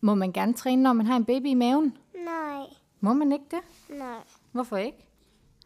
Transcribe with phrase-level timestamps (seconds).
[0.00, 1.98] Må man gerne træne, når man har en baby i maven?
[2.24, 2.62] Nej,
[3.00, 3.60] Må man ikke det?
[3.98, 4.18] nej.
[4.52, 5.06] Hvorfor ikke?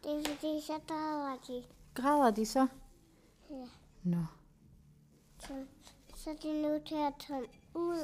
[0.03, 1.63] Det er fordi, så drager de.
[1.93, 2.67] Græder de så?
[3.49, 3.65] Ja.
[4.03, 4.17] Nå.
[5.39, 5.53] Så,
[6.15, 7.43] så er de nødt til at tage
[7.75, 7.99] ud.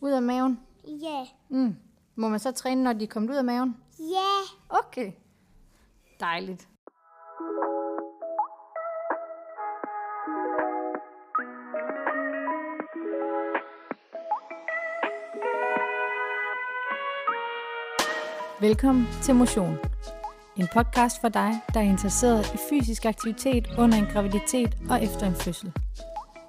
[0.00, 0.60] Ud af maven?
[0.84, 1.26] Ja.
[1.48, 1.76] Mm.
[2.14, 3.76] Må man så træne, når de er kommet ud af maven?
[3.98, 4.40] Ja.
[4.68, 5.12] Okay.
[6.20, 6.68] Dejligt.
[18.62, 19.76] Velkommen til Motion.
[20.56, 25.26] En podcast for dig, der er interesseret i fysisk aktivitet under en graviditet og efter
[25.26, 25.72] en fødsel.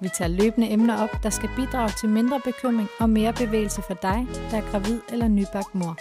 [0.00, 3.94] Vi tager løbende emner op, der skal bidrage til mindre bekymring og mere bevægelse for
[3.94, 5.96] dig, der er gravid eller nybagt mor.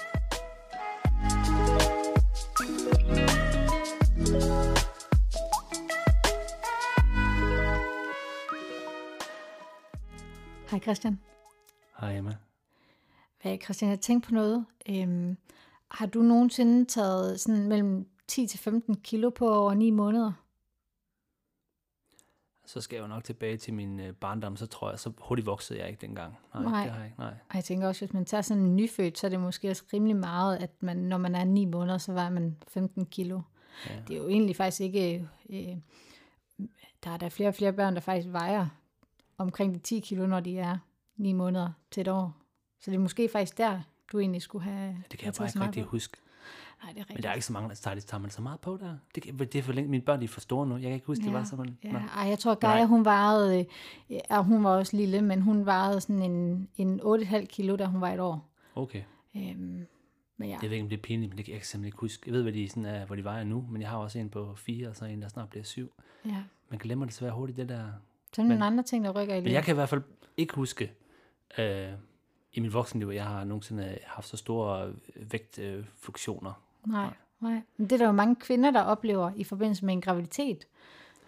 [10.69, 11.19] Hej Christian.
[11.99, 12.35] Hej Emma.
[13.41, 14.65] Hvad, Christian, jeg tænkte på noget.
[14.89, 15.37] Øhm,
[15.93, 20.31] har du nogensinde taget sådan mellem 10 til 15 kilo på over 9 måneder?
[22.65, 25.45] Så skal jeg jo nok tilbage til min øh, barndom, så tror jeg, så hurtigt
[25.45, 26.37] voksede jeg ikke dengang.
[26.53, 26.83] Nej, Nej.
[26.83, 27.19] det har jeg ikke.
[27.19, 27.33] Nej.
[27.49, 29.83] Og jeg tænker også, hvis man tager sådan en nyfødt, så er det måske også
[29.93, 33.41] rimelig meget, at man, når man er 9 måneder, så vejer man 15 kilo.
[33.89, 33.95] Ja.
[34.07, 35.29] Det er jo egentlig faktisk ikke...
[35.49, 35.77] Øh,
[37.03, 38.67] der er der flere og flere børn, der faktisk vejer
[39.37, 40.77] omkring de 10 kilo, når de er
[41.17, 42.37] 9 måneder til et år.
[42.79, 45.43] Så det er måske faktisk der, du egentlig skulle have Det kan jeg bare så
[45.51, 46.17] ikke meget rigtig huske.
[46.83, 47.23] Nej, det er Men rigtigt.
[47.23, 48.97] der er ikke så mange, der tager, tager man så meget på der.
[49.15, 50.73] Det, kan- det er for længe, mine børn de er for store nu.
[50.75, 51.77] Jeg kan ikke huske, det var sådan.
[51.83, 51.97] Ja, Nå.
[51.99, 52.55] ej, jeg tror.
[52.55, 53.65] Gaia, hun vejede,
[54.09, 58.01] ja, hun var også lille, men hun vejede sådan en, en 8,5 kilo, da hun
[58.01, 58.49] var et år.
[58.75, 59.01] Okay.
[59.35, 59.85] Øhm,
[60.37, 61.97] men ja, Jeg ved ikke, om det er pinligt, men det kan jeg simpelthen ikke
[61.97, 62.23] huske.
[62.25, 64.29] Jeg ved, hvad de sådan er, hvor de vejer nu, men jeg har også en
[64.29, 65.93] på fire, og så en, der snart bliver syv.
[66.25, 66.43] ja.
[66.69, 67.87] Man glemmer desværre hurtigt det der.
[68.33, 69.53] Så er nogle andre ting, der rykker i Men livet.
[69.55, 70.01] jeg kan i hvert fald
[70.37, 70.91] ikke huske,
[71.57, 71.87] øh,
[72.53, 76.63] i mit voksenliv, jeg har nogensinde haft så store øh, vægtfluktioner.
[76.87, 77.61] Nej, nej.
[77.77, 80.67] Men det er der jo mange kvinder, der oplever i forbindelse med en graviditet,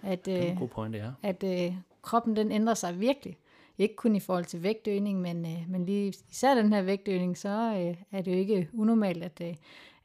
[0.02, 1.12] at, Det er en øh, god pointe, ja.
[1.22, 3.38] at øh, kroppen den ændrer sig virkelig.
[3.78, 7.50] Ikke kun i forhold til vægtøgning, men, øh, men lige især den her vægtøgning, så
[7.50, 9.56] øh, er det jo ikke unormalt, at, øh,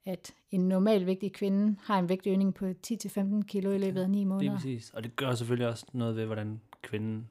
[0.04, 4.16] at en normal vægtig kvinde har en vægtøgning på 10-15 kilo i løbet af 9
[4.16, 4.54] Lige måneder.
[4.54, 4.91] præcis.
[4.91, 7.28] Og det gør selvfølgelig også noget ved, hvordan kvinden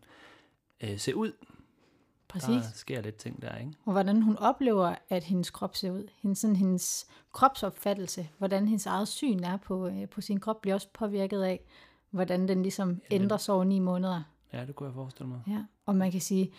[0.82, 1.32] øh, ser ud.
[2.30, 2.48] Præcis.
[2.48, 3.72] Der sker lidt ting der, ikke?
[3.86, 6.08] og hvordan hun oplever, at hendes krop ser ud.
[6.22, 10.76] Hendes, sådan, hendes kropsopfattelse, hvordan hendes eget syn er på, øh, på sin krop, bliver
[10.76, 11.60] også påvirket af,
[12.10, 14.24] hvordan den ligesom ændrer sig over ni måneder.
[14.54, 15.42] Ja, det kunne jeg forestille mig.
[15.48, 15.64] Ja.
[15.86, 16.52] Og man kan sige,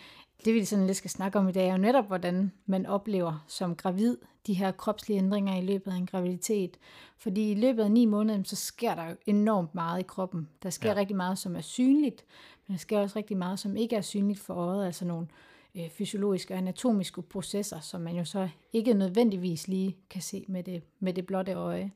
[0.45, 3.43] det vi sådan lidt skal snakke om i dag, er jo netop, hvordan man oplever
[3.47, 4.17] som gravid
[4.47, 6.77] de her kropslige ændringer i løbet af en graviditet.
[7.17, 10.49] Fordi i løbet af ni måneder, så sker der jo enormt meget i kroppen.
[10.63, 10.93] Der sker ja.
[10.93, 10.99] Ja.
[10.99, 12.25] rigtig meget, som er synligt,
[12.67, 15.27] men der sker også rigtig meget, som ikke er synligt for øjet, altså nogle
[15.75, 20.63] øh, fysiologiske og anatomiske processer, som man jo så ikke nødvendigvis lige kan se med
[20.63, 21.91] det, med det blotte øje.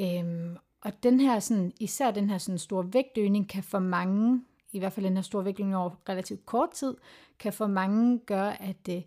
[0.00, 4.42] Øhm, og den her sådan, især den her sådan store vægtøgning kan for mange,
[4.72, 6.94] i hvert fald den her store vægtøgning over relativt kort tid,
[7.38, 9.02] kan for mange gøre, at øh,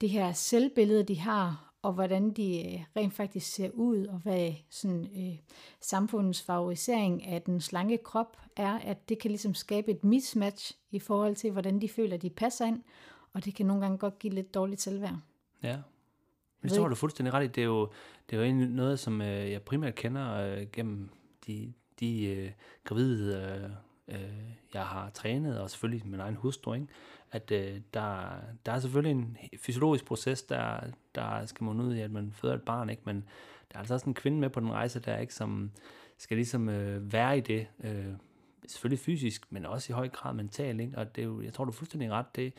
[0.00, 4.52] det her selvbillede, de har, og hvordan de øh, rent faktisk ser ud, og hvad
[4.70, 5.38] sådan, øh,
[5.80, 10.98] samfundets favorisering af den slanke krop er, at det kan ligesom skabe et mismatch i
[10.98, 12.82] forhold til, hvordan de føler, de passer ind,
[13.32, 15.16] og det kan nogle gange godt give lidt dårligt selvværd.
[15.62, 15.78] Ja.
[16.60, 17.46] Men tror du fuldstændig ret i.
[17.46, 17.90] Det er jo,
[18.30, 21.10] det er jo egentlig noget, som øh, jeg primært kender øh, gennem
[21.46, 22.50] de, de øh,
[22.84, 23.34] gravide,
[24.08, 26.86] øh, øh, jeg har trænet, og selvfølgelig min egen hustru, ikke?
[27.30, 28.30] at øh, der,
[28.66, 30.80] der er selvfølgelig en fysiologisk proces, der,
[31.14, 33.02] der skal munde ud i, at man føder et barn, ikke?
[33.04, 33.16] men
[33.72, 35.70] der er altså også en kvinde med på den rejse, der ikke som
[36.18, 38.06] skal ligesom øh, være i det, øh,
[38.66, 40.98] selvfølgelig fysisk, men også i høj grad mentalt, ikke?
[40.98, 42.52] og det er jo, jeg tror du er fuldstændig ret, det,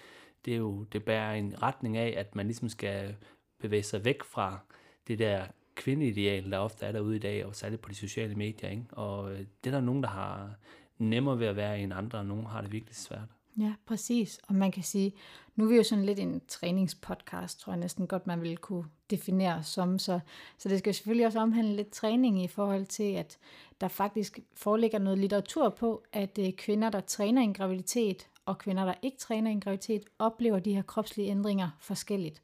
[0.45, 3.15] det, er jo, det bærer en retning af, at man ligesom skal
[3.59, 4.59] bevæge sig væk fra
[5.07, 5.45] det der
[5.75, 8.69] kvindeideal, der ofte er derude i dag, og særligt på de sociale medier.
[8.69, 8.85] Ikke?
[8.91, 10.55] Og øh, det er der nogen, der har
[10.97, 13.27] nemmere ved at være end andre, og nogen har det virkelig svært.
[13.59, 14.39] Ja, præcis.
[14.47, 15.13] Og man kan sige,
[15.55, 18.85] nu er vi jo sådan lidt en træningspodcast, tror jeg næsten godt, man ville kunne
[19.09, 19.99] definere os som.
[19.99, 20.19] Så,
[20.57, 23.37] så det skal selvfølgelig også omhandle lidt træning i forhold til, at
[23.81, 28.57] der faktisk foreligger noget litteratur på, at øh, kvinder, der træner i en graviditet, og
[28.57, 32.41] kvinder, der ikke træner i en graviditet, oplever de her kropslige ændringer forskelligt.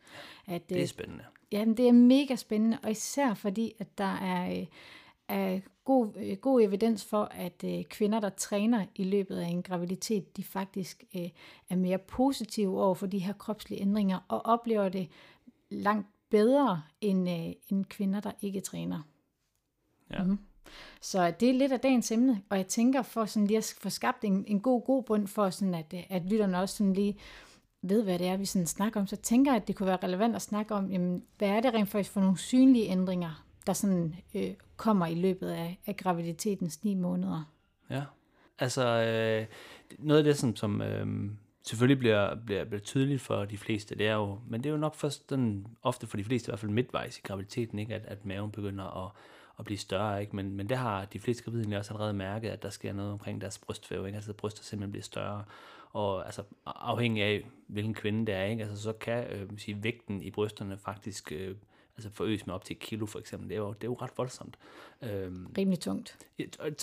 [0.48, 1.24] At, Det er øh, spændende.
[1.52, 4.66] Jamen, det er mega spændende, og især fordi, at der er, øh,
[5.28, 9.64] er god, øh, god evidens for, at øh, kvinder, der træner i løbet af en
[9.64, 11.30] graviditet, de faktisk øh,
[11.70, 15.10] er mere positive over for de her kropslige ændringer, og oplever det
[15.70, 19.02] langt bedre end, øh, end kvinder, der ikke træner.
[20.12, 20.24] Ja.
[20.24, 20.40] Mhm.
[21.02, 23.90] Så det er lidt af dagens emne, og jeg tænker for sådan lige at få
[23.90, 27.18] skabt en, en god, god bund for sådan, at, at lytterne også sådan lige
[27.82, 30.00] ved, hvad det er, vi sådan snakker om, så tænker jeg, at det kunne være
[30.04, 33.74] relevant at snakke om, jamen, hvad er det rent faktisk for nogle synlige ændringer, der
[33.74, 37.52] sådan øh, kommer i løbet af, af graviditetens ni måneder.
[37.90, 38.04] Ja,
[38.60, 39.46] altså øh,
[40.00, 41.32] noget af det, som, som øh,
[41.64, 44.80] selvfølgelig bliver, bliver, bliver tydeligt for de fleste, det er jo, men det er jo
[44.80, 48.06] nok først den, ofte for de fleste, i hvert fald midtvejs i graviditeten, ikke, at,
[48.06, 49.12] at maven begynder at,
[49.60, 50.36] at blive større, ikke?
[50.36, 53.42] Men, men det har de fleste gravide også allerede mærket, at der sker noget omkring
[53.42, 54.16] deres brystvæv, ikke?
[54.16, 55.44] altså brystet simpelthen bliver større,
[55.94, 58.64] og altså afhængig af, hvilken kvinde det er, ikke?
[58.64, 61.56] Altså, så kan øh, sige, vægten i brysterne faktisk øh,
[61.98, 63.50] altså forøges med op til et kilo for eksempel.
[63.50, 64.58] Det er jo, det er jo ret voldsomt.
[65.02, 66.28] Øhm, Rimelig tungt.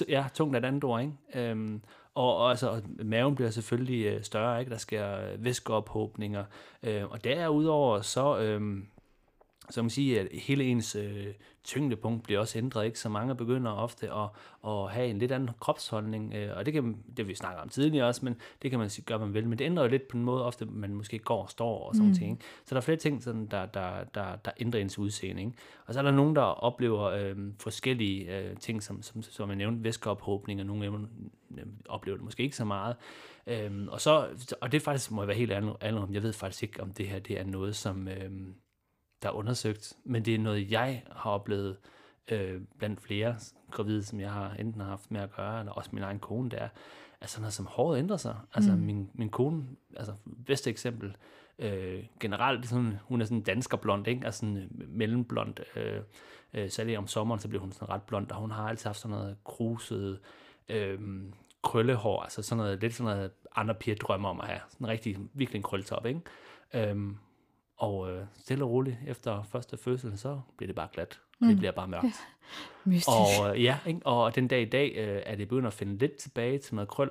[0.09, 1.51] Ja, tungt er et andet ord, ikke?
[1.51, 1.83] Øhm,
[2.15, 4.71] og, og altså, maven bliver selvfølgelig øh, større, ikke?
[4.71, 6.45] Der sker væskeophobninger.
[6.83, 8.83] Øh, og derudover så, øh,
[9.73, 11.27] så man sige, at hele ens øh,
[11.65, 12.99] tyngdepunkt bliver også ændret, ikke?
[12.99, 14.29] Så mange begynder ofte at,
[14.67, 18.07] at have en lidt anden kropsholdning, øh, og det kan det vi snakker om tidligere
[18.07, 20.17] også, men det kan man sige, gør man vel, men det ændrer jo lidt på
[20.17, 22.15] en måde, ofte man måske går og står og sådan mm.
[22.15, 22.41] ting?
[22.65, 25.55] Så der er flere ting, sådan, der, der, der, der ændrer ens udseende, ikke?
[25.87, 29.57] Og så er der nogen, der oplever øh, forskellige øh, ting, som, som, som jeg
[29.57, 31.09] nævnte, væskeophobning, og nogle
[31.89, 32.97] oplever det måske ikke så meget.
[33.47, 34.27] Øhm, og, så,
[34.61, 37.09] og det faktisk, må jeg være helt ærlig om, jeg ved faktisk ikke, om det
[37.09, 38.09] her det er noget, som...
[38.09, 38.31] Øh,
[39.23, 41.77] der er undersøgt, men det er noget, jeg har oplevet
[42.29, 43.37] øh, blandt flere
[43.71, 46.57] gravide, som jeg har enten haft med at gøre, eller også min egen kone, der
[46.57, 46.69] er,
[47.21, 48.37] altså noget som håret ændrer sig.
[48.55, 48.79] Altså mm.
[48.79, 49.65] min, min kone,
[49.97, 50.13] altså
[50.47, 51.17] bedste eksempel,
[51.59, 54.25] øh, generelt, sådan, hun er sådan dansker blond, ikke?
[54.27, 56.01] Altså sådan øh, mellemblond, øh,
[56.55, 58.99] øh, særligt om sommeren, så bliver hun sådan ret blond, og hun har altid haft
[58.99, 60.21] sådan noget kruset,
[60.69, 61.01] øh,
[61.63, 64.61] krøllehår, altså sådan noget, lidt sådan noget, andre piger drømmer om at have.
[64.69, 66.21] Sådan rigtig, virkelig en krølletop, ikke?
[66.75, 67.19] Øhm,
[67.83, 71.21] og øh, stille og roligt efter første fødsel, så bliver det bare glat.
[71.41, 71.49] Mm.
[71.49, 72.07] Det bliver bare mørkt.
[72.85, 73.09] Mystisk.
[73.41, 74.01] Og, øh, ja, ikke?
[74.05, 76.89] og den dag i dag øh, er det begyndt at finde lidt tilbage til noget
[76.89, 77.11] krøl,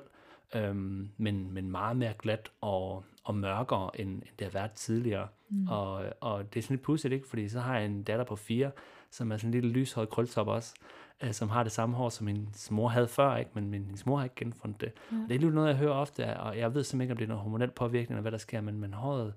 [0.54, 0.76] øh,
[1.16, 5.28] men, men meget mere glat og, og mørkere, end, end det har været tidligere.
[5.48, 5.68] Mm.
[5.68, 7.28] Og, og det er sådan lidt pudsigt, ikke?
[7.28, 8.70] fordi så har jeg en datter på fire,
[9.10, 10.74] som er sådan en lille lyshåret krøltop også,
[11.22, 13.50] øh, som har det samme hår, som min mor havde før, ikke?
[13.54, 14.92] men min, min mor har ikke genfundet det.
[15.12, 15.16] Ja.
[15.16, 17.24] Og det er lige noget, jeg hører ofte, og jeg ved simpelthen ikke, om det
[17.24, 19.34] er noget hormonel påvirkning, eller hvad der sker, men, men håret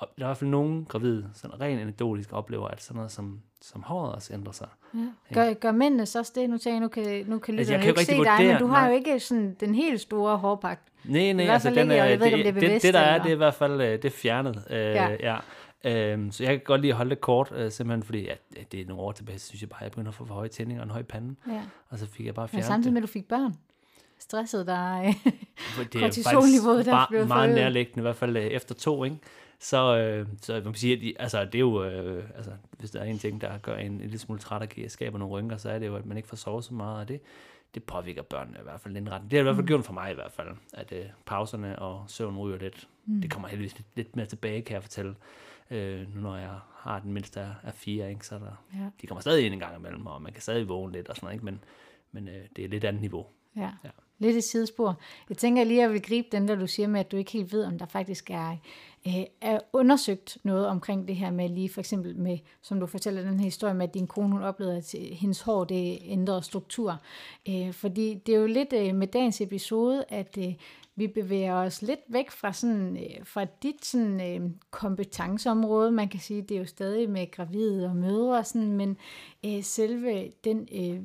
[0.00, 3.12] og der er i hvert fald nogen gravide, sådan rent anekdotisk oplever, at sådan noget
[3.12, 4.68] som, som håret også ændrer sig.
[4.94, 5.34] Ja.
[5.34, 6.50] Gør, gør mændene så også det?
[6.50, 8.66] Nu tænker jeg, nu kan, nu kan altså, jeg kan ikke se dig, men du
[8.66, 8.88] har nej.
[8.88, 10.92] jo ikke sådan den helt store hårpagt.
[11.04, 13.54] Nej, nej, altså den, er, det, det, det, det, der er, det er i hvert
[13.54, 14.64] fald det er fjernet.
[14.70, 15.16] Øh, ja.
[15.20, 15.36] ja.
[15.84, 18.72] Øhm, så jeg kan godt lide at holde det kort, øh, simpelthen fordi at, at
[18.72, 20.34] det er nogle år tilbage, så synes jeg bare, at jeg begynder at få for
[20.34, 21.34] høje tændinger og en høj pande.
[21.48, 21.62] Ja.
[21.88, 23.54] Og så fik jeg bare fjernet Men samtidig med, at du fik børn
[24.20, 25.14] stressede dig
[26.00, 29.16] kortisolniveauet der blev meget nærliggende, i hvert fald øh, efter to, ikke?
[29.60, 32.90] Så, øh, så man kan sige, at de, altså, det er jo, øh, altså, hvis
[32.90, 35.56] der er en ting, der gør en, en lille smule træt og skaber nogle rynker,
[35.56, 37.20] så er det jo, at man ikke får sovet så meget, og det,
[37.74, 39.30] det påvirker børnene i hvert fald den retning.
[39.30, 39.68] Det har i hvert fald mm.
[39.68, 42.88] gjort for mig i hvert fald, at øh, pauserne og søvn ryger lidt.
[43.06, 43.20] Mm.
[43.20, 45.14] Det kommer heldigvis lidt, lidt mere tilbage, kan jeg fortælle.
[45.70, 48.90] Øh, nu når jeg har den mindste er fire, ikke, så der, ja.
[49.02, 51.26] de kommer stadig ind en gang imellem, og man kan stadig vågne lidt og sådan
[51.26, 51.44] noget, ikke?
[51.44, 51.64] men,
[52.12, 53.26] men øh, det er lidt andet niveau.
[53.56, 53.70] Ja.
[53.84, 53.90] ja.
[54.18, 55.00] Lidt et sidespor.
[55.28, 57.32] Jeg tænker lige, at jeg vil gribe den, der du siger med, at du ikke
[57.32, 58.56] helt ved, om der faktisk er,
[59.06, 63.22] øh, er undersøgt noget omkring det her med lige for eksempel med, som du fortæller
[63.22, 67.00] den her historie med, at din kone hun oplevede, at hendes hår det ændrede struktur.
[67.48, 70.54] Øh, fordi det er jo lidt øh, med dagens episode, at øh,
[70.96, 75.90] vi bevæger os lidt væk fra, sådan, øh, fra dit sådan, øh, kompetenceområde.
[75.90, 78.96] Man kan sige, det er jo stadig med gravide og mødre, sådan, men
[79.46, 81.00] øh, selve den øh,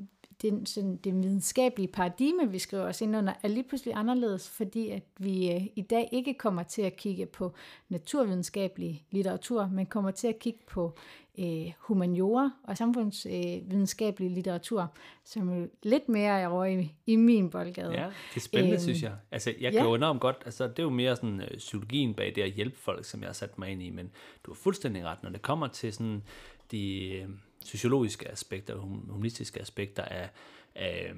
[0.49, 4.89] den, sådan, det videnskabelige paradigme, vi skriver os ind under, er lige pludselig anderledes, fordi
[4.89, 7.53] at vi øh, i dag ikke kommer til at kigge på
[7.89, 10.97] naturvidenskabelig litteratur, men kommer til at kigge på
[11.39, 17.91] øh, humaniora og samfundsvidenskabelig øh, litteratur, som lidt mere er over i, i min boldgade.
[17.91, 19.13] Ja, det er spændende, æm, synes jeg.
[19.31, 19.87] Altså, jeg kan ja.
[19.87, 22.77] jo enormt godt, altså, det er jo mere sådan øh, psykologien bag det at hjælpe
[22.77, 24.11] folk, som jeg har sat mig ind i, men
[24.45, 26.23] du har fuldstændig ret, når det kommer til sådan
[26.71, 27.09] de...
[27.09, 27.29] Øh,
[27.65, 30.29] sociologiske aspekter, humanistiske aspekter af,
[30.75, 31.13] af,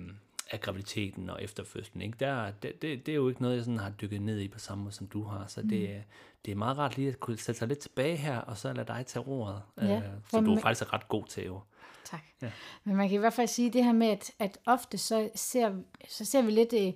[0.52, 2.02] af graviditeten og efterfødslen.
[2.02, 2.18] Ikke?
[2.20, 4.60] Der, det, det, det er jo ikke noget, jeg sådan har dykket ned i på
[4.60, 5.46] samme måde, som du har.
[5.48, 5.70] Så mm.
[5.70, 6.04] det,
[6.46, 8.88] det er meget rart lige at kunne sætte sig lidt tilbage her, og så lade
[8.88, 9.62] dig tage ordet.
[9.82, 11.62] Ja, øh, så du er faktisk er ret god til jo.
[12.06, 12.22] Tak.
[12.42, 12.52] Ja.
[12.84, 15.72] Men man kan i hvert fald sige det her med, at, at ofte så ser,
[16.10, 16.74] så ser vi lidt...
[16.74, 16.94] Øh,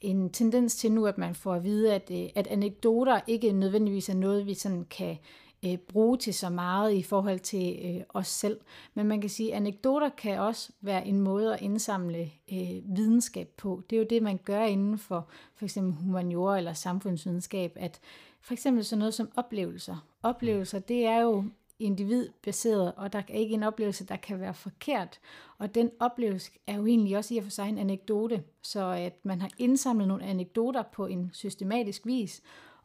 [0.00, 4.08] en tendens til nu, at man får at vide, at, øh, at anekdoter ikke nødvendigvis
[4.08, 5.18] er noget, vi sådan kan
[5.66, 8.60] øh, bruge til så meget i forhold til øh, os selv.
[8.94, 13.48] Men man kan sige, at anekdoter kan også være en måde at indsamle øh, videnskab
[13.56, 13.82] på.
[13.90, 18.00] Det er jo det, man gør inden for for eksempel humaniora eller samfundsvidenskab, at
[18.40, 20.06] for eksempel sådan noget som oplevelser.
[20.22, 21.44] Oplevelser, det er jo
[21.78, 25.20] individbaseret, og der er ikke en oplevelse, der kan være forkert.
[25.58, 29.18] Og den oplevelse er jo egentlig også i og for sig en anekdote, så at
[29.22, 32.42] man har indsamlet nogle anekdoter på en systematisk vis,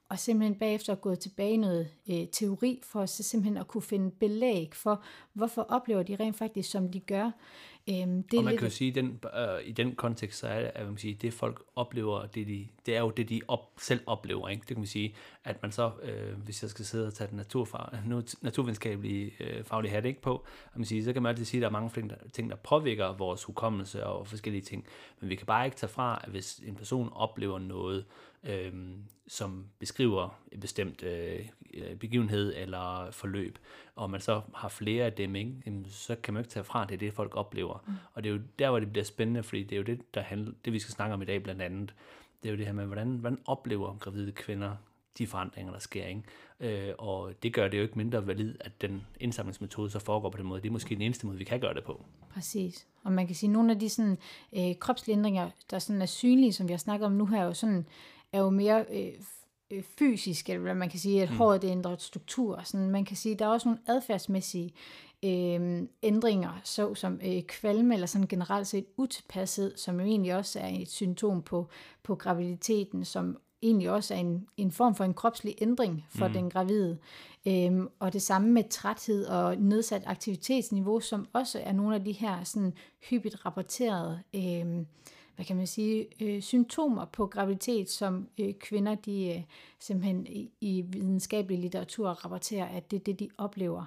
[0.10, 4.12] og simpelthen bagefter gået tilbage i noget øh, teori, for så simpelthen at kunne finde
[4.12, 7.32] belæg for, hvorfor oplever de rent faktisk, som de gør.
[7.90, 8.60] Øhm, det og man lidt...
[8.60, 11.34] kan jo sige, den, øh, i den kontekst, så er det, at man sige, det
[11.34, 14.50] folk oplever, det, de, det er jo det, de op, selv oplever.
[14.50, 14.60] Ikke?
[14.60, 17.38] Det kan man sige, at man så, øh, hvis jeg skal sidde og tage den
[17.38, 17.86] naturfag,
[18.42, 21.62] naturvidenskabelige øh, faglige hat ikke på, at man siger, så kan man altid sige, at
[21.62, 24.86] der er mange ting der, ting, der påvirker vores hukommelse og forskellige ting.
[25.20, 28.06] Men vi kan bare ikke tage fra, at hvis en person oplever noget,
[28.44, 28.74] øh,
[29.28, 31.46] som beskriver en bestemt øh,
[32.00, 33.60] begivenhed eller forløb,
[33.96, 35.54] og man så har flere af dem, ikke?
[35.66, 37.84] Jamen, så kan man ikke tage fra, det er det, folk oplever.
[37.88, 37.94] Mm.
[38.14, 40.22] Og det er jo der, hvor det bliver spændende, fordi det er jo det, der
[40.22, 41.94] handler, det vi skal snakke om i dag blandt andet,
[42.44, 44.76] det er jo det her med, hvordan, hvordan oplever gravide kvinder
[45.18, 46.06] de forandringer, der sker.
[46.06, 46.24] Ikke?
[46.60, 50.38] Øh, og det gør det jo ikke mindre valid, at den indsamlingsmetode så foregår på
[50.38, 50.62] den måde.
[50.62, 52.06] Det er måske den eneste måde, vi kan gøre det på.
[52.34, 52.88] Præcis.
[53.04, 54.18] Og man kan sige, at nogle af de sådan,
[54.58, 57.54] øh, kropslige der sådan er synlige, som vi har snakket om nu her, er jo,
[57.54, 57.86] sådan,
[58.34, 59.14] er jo mere øh,
[59.72, 61.36] øh, fysisk, eller hvad man kan sige, at mm.
[61.36, 62.62] håret det ændrer struktur.
[62.64, 64.74] Sådan, man kan sige, der er også nogle adfærdsmæssige
[65.24, 70.60] øh, ændringer, så som øh, kvalme eller sådan generelt set utilpasset, som jo egentlig også
[70.60, 71.68] er et symptom på,
[72.04, 76.34] på graviditeten, som egentlig også er en, en form for en kropslig ændring for mm.
[76.34, 76.98] den gravide.
[77.48, 82.12] Øhm, og det samme med træthed og nedsat aktivitetsniveau, som også er nogle af de
[82.12, 82.74] her sådan
[83.10, 84.88] hyppigt rapporterede øhm,
[85.36, 89.44] hvad kan man sige, øh, symptomer på graviditet, som øh, kvinder de øh,
[89.80, 93.86] simpelthen i, i videnskabelig litteratur rapporterer, at det er det, de oplever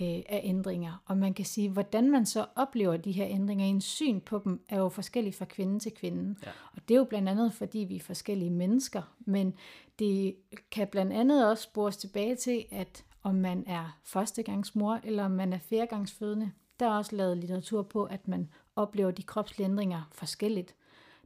[0.00, 0.04] ja.
[0.06, 1.02] øh, af ændringer.
[1.06, 4.60] Og man kan sige, hvordan man så oplever de her ændringer, en syn på dem,
[4.68, 6.36] er jo forskelligt fra kvinde til kvinde.
[6.46, 6.50] Ja.
[6.72, 9.54] Og det er jo blandt andet, fordi vi er forskellige mennesker, men
[9.98, 10.36] det
[10.70, 15.52] kan blandt andet også spores tilbage til, at om man er førstegangsmor, eller om man
[15.52, 20.74] er fjerdegangsfødende, der er også lavet litteratur på, at man oplever de kropslige ændringer forskelligt.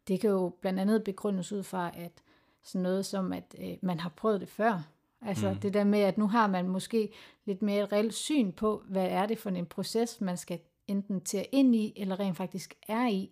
[0.08, 2.12] Det kan jo blandt andet begrundes ud fra, at
[2.62, 4.82] sådan noget som, at øh, man har prøvet det før.
[5.22, 5.56] Altså mm.
[5.56, 7.12] det der med, at nu har man måske
[7.44, 10.58] lidt mere et reelt syn på, hvad er det for en proces, man skal
[10.88, 13.30] enten tage ind i, eller rent faktisk er i.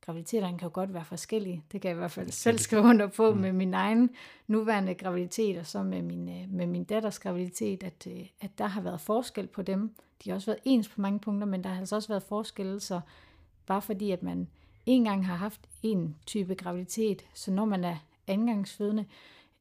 [0.00, 1.62] Graviditeterne kan jo godt være forskellige.
[1.72, 3.40] Det kan jeg i hvert fald selv skrive under på mm.
[3.40, 4.10] med min egen
[4.46, 8.66] nuværende graviditet, og så med min, øh, med min datters graviditet, at, øh, at der
[8.66, 9.94] har været forskel på dem.
[10.24, 12.80] De har også været ens på mange punkter, men der har altså også været forskelle,
[12.80, 13.00] så
[13.66, 14.48] bare fordi, at man
[14.86, 19.04] en gang har haft en type graviditet, så når man er andengangsfødende,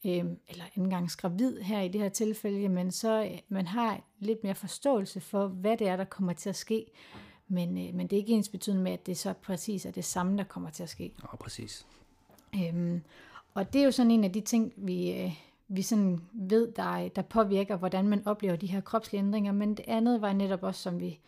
[0.06, 4.56] øh, eller andengangsgravid her i det her tilfælde, men så øh, man har lidt mere
[4.56, 6.86] forståelse for, hvad det er, der kommer til at ske.
[7.48, 10.06] Men, øh, men det er ikke ens betydende med, at det så præcis er det
[10.06, 11.14] samme, der kommer til at ske.
[11.22, 11.86] Ja, præcis.
[12.56, 13.02] Øhm,
[13.54, 15.32] og det er jo sådan en af de ting, vi, øh,
[15.68, 19.52] vi sådan ved, der, der påvirker, hvordan man oplever de her kropslige ændringer.
[19.52, 21.20] Men det andet var netop også, som vi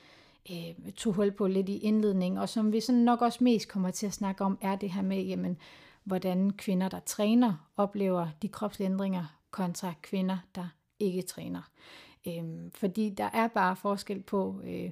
[0.51, 3.91] øh, tog hul på lidt i indledningen, og som vi sådan nok også mest kommer
[3.91, 5.57] til at snakke om, er det her med, jamen,
[6.03, 10.67] hvordan kvinder, der træner, oplever de kropsændringer kontra kvinder, der
[10.99, 11.61] ikke træner.
[12.27, 14.89] Øh, fordi der er bare forskel på øh,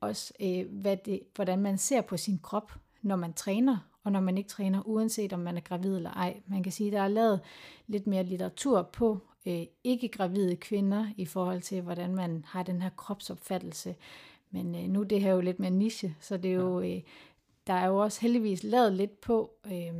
[0.00, 4.20] også, øh, hvad det, hvordan man ser på sin krop, når man træner, og når
[4.20, 6.40] man ikke træner, uanset om man er gravid eller ej.
[6.46, 7.40] Man kan sige, at der er lavet
[7.86, 12.90] lidt mere litteratur på øh, ikke-gravide kvinder i forhold til, hvordan man har den her
[12.96, 13.94] kropsopfattelse.
[14.52, 17.00] Men øh, nu er det her jo lidt mere niche, så det er jo, øh,
[17.66, 19.94] der er jo også heldigvis lavet lidt på øh,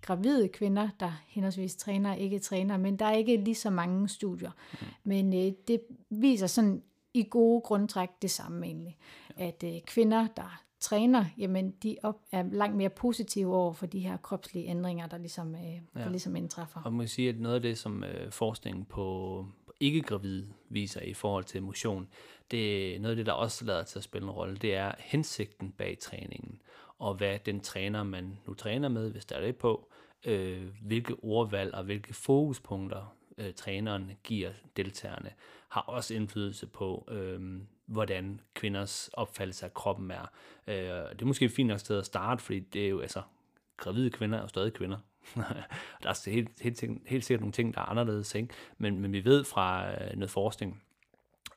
[0.00, 4.08] gravide kvinder, der henholdsvis træner og ikke træner, men der er ikke lige så mange
[4.08, 4.50] studier.
[4.72, 4.86] Mm.
[5.04, 5.80] Men øh, det
[6.10, 6.82] viser sådan
[7.14, 8.98] i gode grundtræk det samme egentlig.
[9.38, 9.46] Ja.
[9.46, 13.98] At øh, kvinder, der træner, jamen de op, er langt mere positive over for de
[13.98, 15.80] her kropslige ændringer, der ligesom, øh, ja.
[15.94, 16.82] der ligesom indtræffer.
[16.84, 21.00] Og man kan sige, at noget af det, som øh, forskningen på, på ikke-gravide viser
[21.00, 22.08] i forhold til motion,
[22.50, 24.92] det er noget af det, der også lader til at spille en rolle, det er
[24.98, 26.62] hensigten bag træningen,
[26.98, 29.92] og hvad den træner, man nu træner med, hvis der er det på,
[30.24, 35.32] øh, hvilke ordvalg og hvilke fokuspunkter øh, træneren giver deltagerne,
[35.68, 40.30] har også indflydelse på, øh, hvordan kvinders opfattelse af kroppen er.
[40.66, 40.74] Øh,
[41.10, 43.22] det er måske et fint nok sted at starte, fordi det er jo, altså,
[43.76, 44.98] gravide kvinder er jo stadig kvinder.
[45.34, 45.42] der
[46.02, 48.54] er altså helt, helt, helt sikkert nogle ting, der er anderledes, ikke?
[48.78, 50.82] Men, men vi ved fra øh, noget forskning,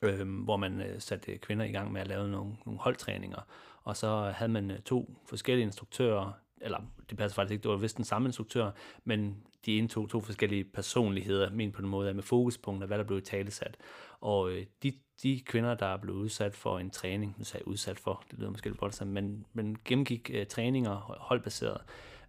[0.01, 3.47] øh, hvor man øh, satte kvinder i gang med at lave nogle, nogle holdtræninger,
[3.83, 6.79] og så havde man øh, to forskellige instruktører, eller
[7.09, 8.71] det passer faktisk ikke, det var vist den samme instruktør,
[9.03, 13.21] men de indtog to forskellige personligheder, men på den måde med fokuspunkter, hvad der blev
[13.21, 13.77] talesat.
[14.19, 14.93] Og øh, de,
[15.23, 18.49] de kvinder, der blev udsat for en træning, nu sagde jeg udsat for, det lyder
[18.49, 21.81] måske lidt voldsomt, men, men gennemgik øh, træninger holdbaseret,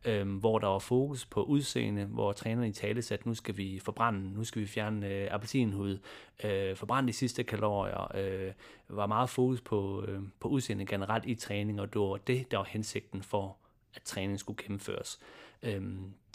[0.04, 3.78] øh, hvor der var fokus på udseende, hvor trænerne i tale satte, nu skal vi
[3.78, 5.98] forbrænde, nu skal vi fjerne øh, appelsinhud,
[6.44, 8.52] øh, forbrænde de sidste kalorier, øh,
[8.88, 12.56] var meget fokus på, øh, på udseende generelt i træning, og det var det, der
[12.56, 13.56] var hensigten for,
[13.94, 15.20] at træningen skulle gennemføres.
[15.62, 15.82] Øh,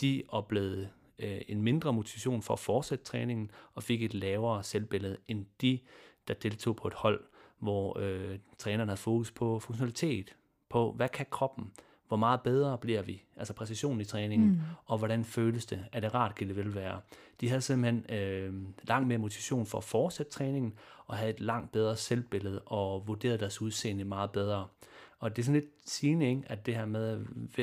[0.01, 5.17] de oplevede øh, en mindre motivation for at fortsætte træningen, og fik et lavere selvbillede
[5.27, 5.79] end de,
[6.27, 7.23] der deltog på et hold,
[7.59, 10.35] hvor øh, træneren havde fokus på funktionalitet,
[10.69, 11.71] på hvad kan kroppen,
[12.09, 14.59] hvor meget bedre bliver vi, altså præcision i træningen, mm.
[14.85, 16.99] og hvordan føles det, er det rart, kan det vel være.
[17.41, 20.73] De havde simpelthen øh, langt mere motivation for at fortsætte træningen,
[21.05, 24.67] og havde et langt bedre selvbillede, og vurderede deres udseende meget bedre.
[25.19, 26.43] Og det er sådan lidt sigende, ikke?
[26.45, 27.17] at det her med,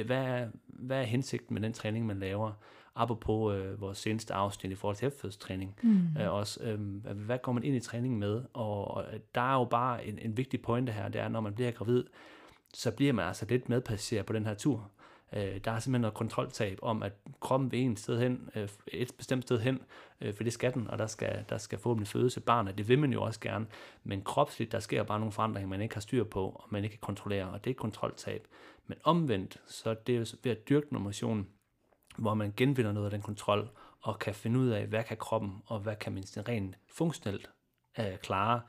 [0.04, 2.52] hvad er, hvad er hensigten med den træning, man laver?
[2.94, 5.76] Apropos øh, vores seneste afsnit i forhold til efterfødselstræning.
[5.82, 6.00] Mm.
[6.20, 6.80] Øh, også, øh,
[7.14, 8.42] hvad går man ind i træningen med?
[8.52, 11.54] Og, og der er jo bare en, en vigtig pointe her, det er, når man
[11.54, 12.04] bliver gravid,
[12.76, 14.90] så bliver man altså lidt medpassager på den her tur.
[15.32, 19.12] Øh, der er simpelthen noget kontroltab om, at kroppen vil en sted hen, øh, et
[19.18, 19.82] bestemt sted hen,
[20.20, 22.78] øh, for det skal den, og der skal, der skal forhåbentlig fødes et barn, og
[22.78, 23.66] det vil man jo også gerne.
[24.04, 26.92] Men kropsligt, der sker bare nogle forandringer, man ikke har styr på, og man ikke
[26.92, 28.46] kan kontrollere, og det er kontroltab.
[28.86, 31.46] Men omvendt, så det er jo ved at dyrke en motion,
[32.18, 35.62] hvor man genvinder noget af den kontrol, og kan finde ud af, hvad kan kroppen,
[35.66, 37.50] og hvad kan man rent funktionelt
[37.98, 38.60] øh, klare.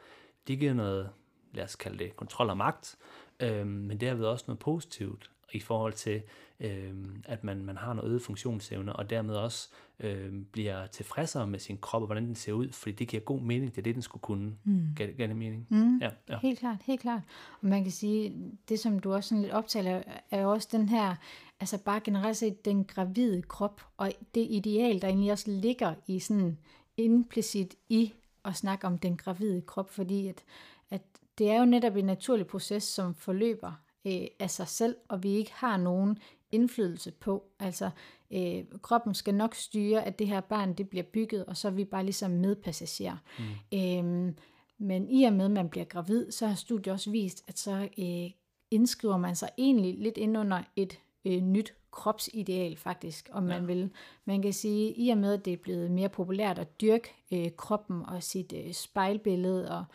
[0.47, 1.09] Det giver noget,
[1.53, 2.97] lad os kalde det, kontrol og magt,
[3.39, 6.21] øh, men det har været også noget positivt i forhold til,
[6.59, 6.93] øh,
[7.25, 11.77] at man, man har noget øget funktionsevne, og dermed også øh, bliver tilfredsere med sin
[11.77, 14.01] krop, og hvordan den ser ud, fordi det giver god mening, det er det, den
[14.01, 14.55] skulle kunne.
[14.63, 14.87] Mm.
[14.95, 15.67] Gav, gav det mening?
[15.69, 15.97] Mm.
[15.97, 16.39] Ja, ja.
[16.41, 17.21] Helt klart, helt klart.
[17.61, 18.33] Og man kan sige,
[18.69, 20.01] det som du også sådan lidt optaler,
[20.31, 21.15] er jo også den her,
[21.59, 26.19] altså bare generelt set den gravide krop, og det ideal, der egentlig også ligger i
[26.19, 26.57] sådan
[26.97, 28.13] implicit i
[28.45, 30.43] at snakke om den gravide krop, fordi at,
[30.89, 31.01] at
[31.37, 33.71] det er jo netop en naturlig proces, som forløber
[34.07, 36.17] øh, af sig selv, og vi ikke har nogen
[36.51, 37.43] indflydelse på.
[37.59, 37.89] Altså,
[38.31, 41.71] øh, kroppen skal nok styre, at det her barn det bliver bygget, og så er
[41.71, 43.17] vi bare ligesom medpassagerer.
[43.39, 43.77] Mm.
[43.79, 44.35] Øhm,
[44.77, 47.89] men i og med, at man bliver gravid, så har studiet også vist, at så
[47.97, 48.31] øh,
[48.71, 53.65] indskriver man sig egentlig lidt ind under et øh, nyt kropsideal faktisk, om man ja.
[53.65, 53.91] vil.
[54.25, 57.51] Man kan sige, i og med, at det er blevet mere populært at dyrke øh,
[57.57, 59.85] kroppen og sit øh, spejlbillede og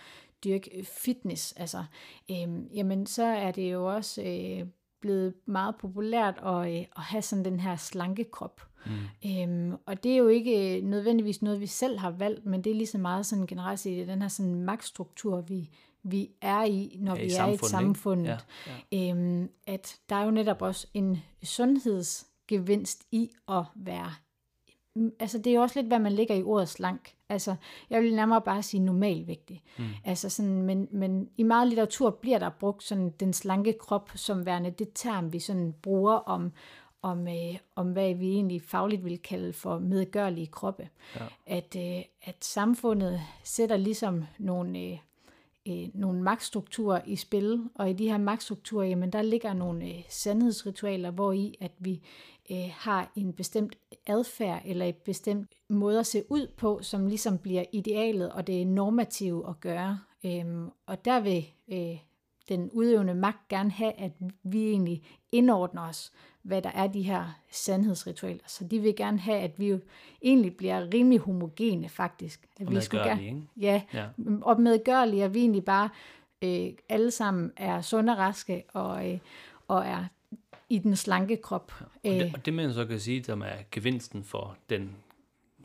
[0.44, 1.84] dyrke øh, fitness, altså,
[2.30, 4.66] øh, jamen så er det jo også øh,
[5.00, 8.60] blevet meget populært at, øh, at have sådan den her slanke krop.
[8.86, 9.30] Mm.
[9.30, 12.74] Øhm, og det er jo ikke nødvendigvis noget, vi selv har valgt, men det er
[12.74, 15.70] lige så meget sådan generelt set den her sådan magtstruktur, vi,
[16.02, 18.26] vi er i, når ja, vi er i et samfund.
[18.26, 18.38] Ja,
[18.92, 19.10] ja.
[19.10, 24.12] Øhm, at der er jo netop også en sundhedsgevinst i at være
[25.20, 27.14] altså det er også lidt, hvad man lægger i ordet slank.
[27.28, 27.54] Altså,
[27.90, 29.62] jeg vil nærmere bare sige normalvægtig.
[29.78, 29.84] Mm.
[30.04, 34.46] Altså sådan, men, men i meget litteratur bliver der brugt sådan den slanke krop som
[34.46, 36.52] værende det term, vi sådan bruger om,
[37.02, 40.88] om, øh, om hvad vi egentlig fagligt vil kalde for medgørlige kroppe.
[41.16, 41.24] Ja.
[41.46, 44.98] At, øh, at samfundet sætter ligesom nogle, øh,
[45.68, 50.02] øh, nogle magtstrukturer i spil, og i de her magtstrukturer, jamen der ligger nogle øh,
[50.08, 52.02] sandhedsritualer, hvor i at vi
[52.52, 57.38] øh, har en bestemt adfærd eller et bestemt måde at se ud på, som ligesom
[57.38, 59.98] bliver idealet, og det er normative at gøre.
[60.24, 61.98] Øhm, og der vil øh,
[62.48, 64.12] den udøvende magt gerne have, at
[64.42, 66.12] vi egentlig indordner os,
[66.42, 68.42] hvad der er de her sandhedsritualer.
[68.46, 69.78] Så de vil gerne have, at vi jo
[70.22, 72.48] egentlig bliver rimelig homogene faktisk.
[72.60, 73.42] At og vi skulle gerne, ikke?
[73.60, 74.06] Ja, ja,
[74.42, 75.88] og medgørlige, at vi egentlig bare
[76.42, 79.18] øh, alle sammen er sunde og raske, og, øh,
[79.68, 80.04] og er
[80.72, 81.72] i den slanke krop.
[81.80, 84.96] Og det, og det man så kan sige, som er gevinsten for den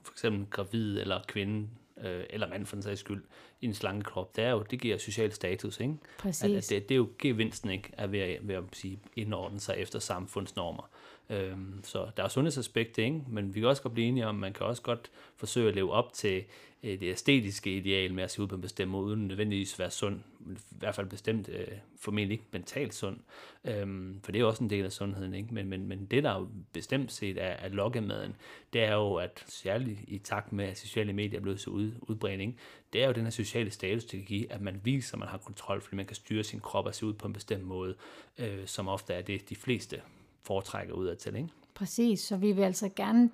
[0.03, 1.67] for eksempel gravid eller kvinde,
[2.03, 3.23] øh, eller mand for den sags skyld,
[3.61, 5.93] i en slanke krop, det er jo, det giver social status, ikke?
[6.19, 6.43] Præcis.
[6.43, 7.89] At, at det, det, er jo gevinsten, ikke?
[7.93, 10.89] At at, ved at sige, indordne sig efter samfundsnormer.
[11.29, 13.21] Øhm, så der er sundhedsaspektet, ikke?
[13.27, 15.75] men vi kan også godt blive enige om, at man kan også godt forsøge at
[15.75, 16.43] leve op til
[16.83, 19.91] øh, det æstetiske ideal med at se ud på en bestemt måde, uden nødvendigvis være
[19.91, 21.67] sund, men i hvert fald bestemt øh,
[21.99, 23.17] formentlig ikke mentalt sund,
[23.65, 25.53] øhm, for det er også en del af sundheden, ikke?
[25.53, 28.35] Men, men, men det der jo bestemt set er, er lokkemaden,
[28.73, 31.91] det er jo, at særligt i takt med, at sociale medier er blevet så ud,
[32.01, 32.55] udbredt, ikke?
[32.93, 35.29] det er jo den her sociale status, det kan give, at man viser, at man
[35.29, 37.95] har kontrol, fordi man kan styre sin krop og se ud på en bestemt måde,
[38.37, 40.01] øh, som ofte er det, de fleste
[40.47, 41.49] foretrækker ud af til, ikke?
[41.73, 43.29] Præcis, så vi vil altså gerne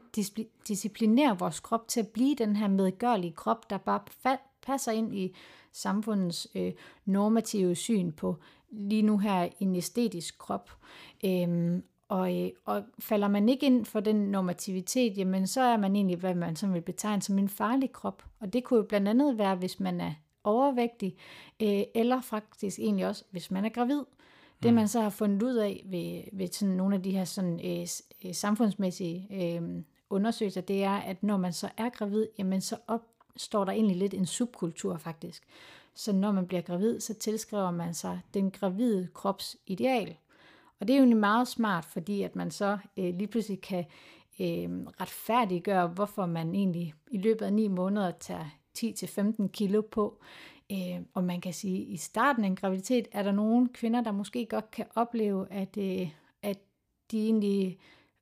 [0.67, 3.99] disciplinere vores krop til at blive den her medgørlige krop, der bare
[4.61, 5.35] passer ind i
[5.71, 6.71] samfundets øh,
[7.05, 8.35] normative syn på
[8.69, 10.71] lige nu her en æstetisk krop.
[11.25, 15.95] Øhm, og, øh, og falder man ikke ind for den normativitet, jamen så er man
[15.95, 18.23] egentlig, hvad man så vil betegne som en farlig krop.
[18.39, 21.15] Og det kunne jo blandt andet være, hvis man er overvægtig,
[21.61, 24.01] øh, eller faktisk egentlig også, hvis man er gravid.
[24.63, 24.75] Det mm.
[24.75, 27.87] man så har fundet ud af ved, ved sådan nogle af de her sådan, øh,
[28.25, 33.65] øh, samfundsmæssige øh, undersøgelser, det er, at når man så er gravid, jamen så opstår
[33.65, 35.43] der egentlig lidt en subkultur faktisk.
[35.95, 40.15] Så når man bliver gravid, så tilskriver man sig den gravide krops ideal.
[40.79, 43.85] Og det er jo meget smart, fordi at man så øh, lige pludselig kan
[44.39, 44.69] øh,
[45.01, 48.45] retfærdiggøre, hvorfor man egentlig i løbet af 9 måneder tager
[48.77, 50.19] 10-15 kilo på.
[50.73, 54.01] Øh, og man kan sige, at i starten af en graviditet er der nogle kvinder,
[54.01, 56.09] der måske godt kan opleve, at, øh,
[56.41, 56.59] at
[57.11, 57.77] de egentlig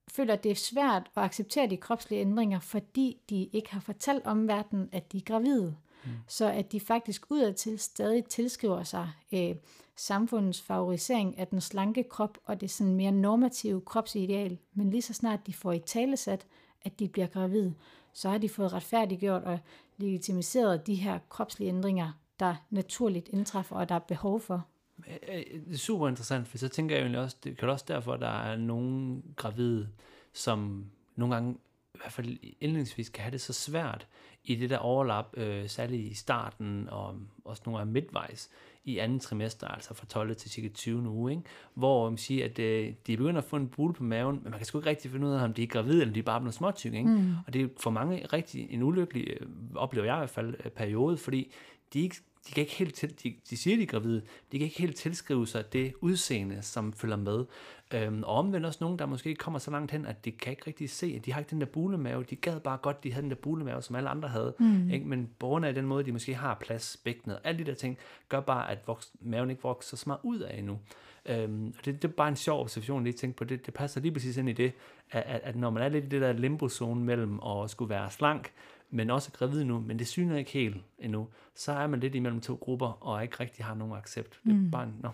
[0.07, 4.25] føler, at det er svært at acceptere de kropslige ændringer, fordi de ikke har fortalt
[4.25, 5.75] omverdenen, at de er gravide.
[6.05, 6.11] Mm.
[6.27, 9.55] Så at de faktisk udadtil stadig tilskriver sig øh,
[9.95, 14.57] samfundets favorisering af den slanke krop og det sådan mere normative kropsideal.
[14.73, 16.47] Men lige så snart de får i talesat,
[16.81, 17.73] at de bliver gravide,
[18.13, 19.59] så har de fået retfærdiggjort og
[19.97, 22.11] legitimiseret de her kropslige ændringer,
[22.41, 24.65] der naturligt indtræffer og der er behov for.
[25.06, 28.19] Det er super interessant, for så tænker jeg egentlig også, det kan også derfor, at
[28.19, 29.89] der er nogle gravide,
[30.34, 31.58] som nogle gange
[31.95, 34.08] i hvert fald indledningsvis kan have det så svært
[34.43, 38.49] i det der overlap, øh, særligt i starten og også nogle af midtvejs
[38.84, 40.36] i anden trimester, altså fra 12.
[40.36, 41.10] til cirka 20.
[41.10, 41.43] uge, ikke?
[41.73, 44.60] hvor man siger, at øh, de begynder at få en bule på maven, men man
[44.60, 46.39] kan sgu ikke rigtig finde ud af, om de er gravide, eller de er bare
[46.39, 46.97] blevet småtykke.
[46.97, 47.10] Ikke?
[47.10, 47.34] Mm.
[47.47, 50.71] Og det er for mange rigtig en ulykkelig, øh, oplever jeg i hvert fald, øh,
[50.71, 51.54] periode, fordi
[51.93, 52.15] de ikke
[52.47, 54.95] de kan ikke helt til, de, de siger, de er gravide, de kan ikke helt
[54.95, 57.45] tilskrive sig det udseende, som følger med.
[57.93, 60.63] Øhm, og omvendt også nogen, der måske kommer så langt hen, at de kan ikke
[60.67, 62.23] rigtig se, at de har ikke den der bulemave.
[62.23, 64.54] De gad bare godt, de havde den der bulemave, som alle andre havde.
[64.60, 64.89] Mm.
[64.89, 65.06] Ikke?
[65.06, 67.97] Men grund af den måde, de måske har plads, bækkenet, alle de der ting,
[68.30, 70.80] gør bare, at voks, maven ikke vokser så meget ud af endnu.
[71.25, 73.43] Øhm, og det, det er bare en sjov observation lige tænke på.
[73.43, 74.73] Det, det passer lige præcis ind i det,
[75.12, 78.12] at, at, at når man er lidt i det der limbo-zone mellem at skulle være
[78.12, 78.51] slank,
[78.91, 82.41] men også gravid nu, men det syner ikke helt endnu, så er man lidt imellem
[82.41, 84.39] to grupper, og ikke rigtig har nogen accept.
[84.43, 84.71] Det er mm.
[84.71, 85.10] bare, no.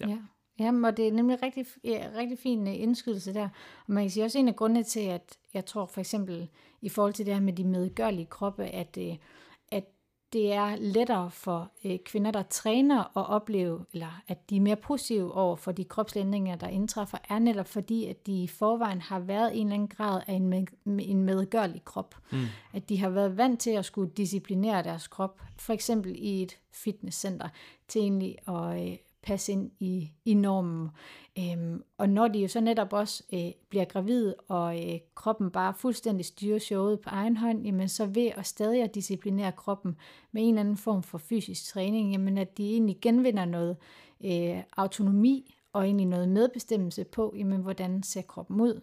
[0.00, 0.08] ja.
[0.08, 0.18] ja.
[0.58, 3.48] Jamen, og det er nemlig rigtig, ja, rigtig fin uh, indskydelse der.
[3.86, 6.48] Og man kan sige også en af grundene til, at jeg tror for eksempel
[6.82, 9.18] i forhold til det her med de medgørlige kroppe, at, at
[10.32, 14.76] det er lettere for uh, kvinder, der træner at opleve, eller at de er mere
[14.76, 19.18] positive over for de kropslændringer, der indtræffer, er netop fordi, at de i forvejen har
[19.18, 22.14] været en eller anden grad af en, med, en medgørlig krop.
[22.32, 22.38] Mm.
[22.72, 26.58] At de har været vant til at skulle disciplinere deres krop, for eksempel i et
[26.72, 27.48] fitnesscenter,
[27.88, 30.88] til egentlig at passe ind i, i normen.
[31.38, 35.74] Øhm, og når de jo så netop også øh, bliver gravide, og øh, kroppen bare
[35.74, 39.96] fuldstændig styrer showet på egen hånd, jamen så ved at stadig at disciplinere kroppen
[40.32, 43.76] med en eller anden form for fysisk træning, jamen at de egentlig genvinder noget
[44.24, 48.80] øh, autonomi og egentlig noget medbestemmelse på, jamen hvordan ser kroppen ud.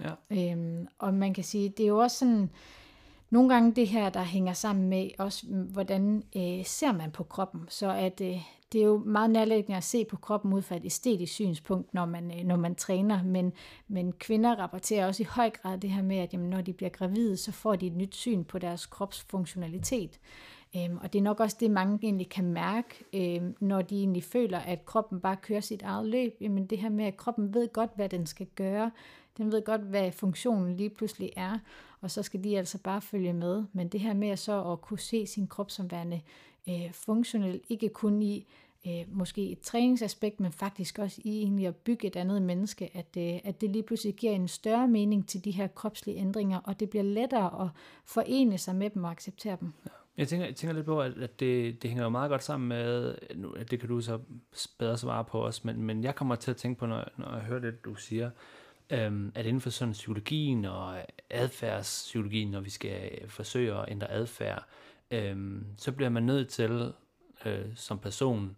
[0.00, 0.52] Ja.
[0.52, 2.50] Øhm, og man kan sige, det er jo også sådan,
[3.30, 7.60] nogle gange det her, der hænger sammen med også, hvordan øh, ser man på kroppen.
[7.68, 8.40] Så at øh,
[8.72, 12.06] det er jo meget nærliggende at se på kroppen ud fra et æstetisk synspunkt, når
[12.06, 13.52] man, øh, når man træner, men,
[13.88, 16.90] men kvinder rapporterer også i høj grad det her med, at jamen, når de bliver
[16.90, 20.20] gravide, så får de et nyt syn på deres kropsfunktionalitet.
[20.76, 24.24] Øhm, og det er nok også det, mange egentlig kan mærke, øhm, når de egentlig
[24.24, 26.36] føler, at kroppen bare kører sit eget løb.
[26.40, 28.90] Jamen det her med, at kroppen ved godt, hvad den skal gøre.
[29.36, 31.58] Den ved godt, hvad funktionen lige pludselig er,
[32.00, 33.64] og så skal de altså bare følge med.
[33.72, 36.20] Men det her med så at kunne se sin krop som værende
[36.68, 38.46] øh, funktionelt, ikke kun i
[38.86, 43.16] øh, måske et træningsaspekt, men faktisk også i egentlig at bygge et andet menneske, at,
[43.18, 46.80] øh, at det lige pludselig giver en større mening til de her kropslige ændringer, og
[46.80, 47.68] det bliver lettere at
[48.04, 49.72] forene sig med dem og acceptere dem.
[50.16, 53.14] Jeg tænker, jeg tænker lidt på, at det, det hænger jo meget godt sammen med,
[53.56, 54.18] at det kan du så
[54.78, 57.42] bedre svare på os, men, men jeg kommer til at tænke på, når, når jeg
[57.42, 58.30] hører det, du siger,
[58.90, 60.96] øhm, at inden for sådan psykologien og
[61.30, 64.66] adfærdspsykologien, når vi skal forsøge at ændre adfærd,
[65.12, 66.92] øhm, så bliver man nødt til
[67.44, 68.56] øh, som person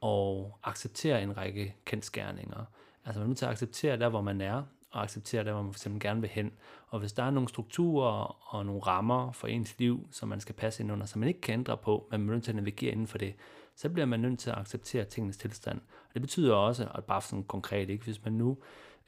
[0.00, 2.64] og acceptere en række kendskærninger.
[3.04, 5.62] Altså man er nødt til at acceptere der, hvor man er, og acceptere der, hvor
[5.62, 6.52] man for eksempel gerne vil hen.
[6.88, 10.54] Og hvis der er nogle strukturer og nogle rammer for ens liv, som man skal
[10.54, 12.56] passe ind under, som man ikke kan ændre på, men man er nødt til at
[12.56, 13.34] navigere inden for det,
[13.76, 15.80] så bliver man nødt til at acceptere tingens tilstand.
[15.80, 18.04] Og det betyder også, at bare sådan konkret, ikke?
[18.04, 18.58] hvis man nu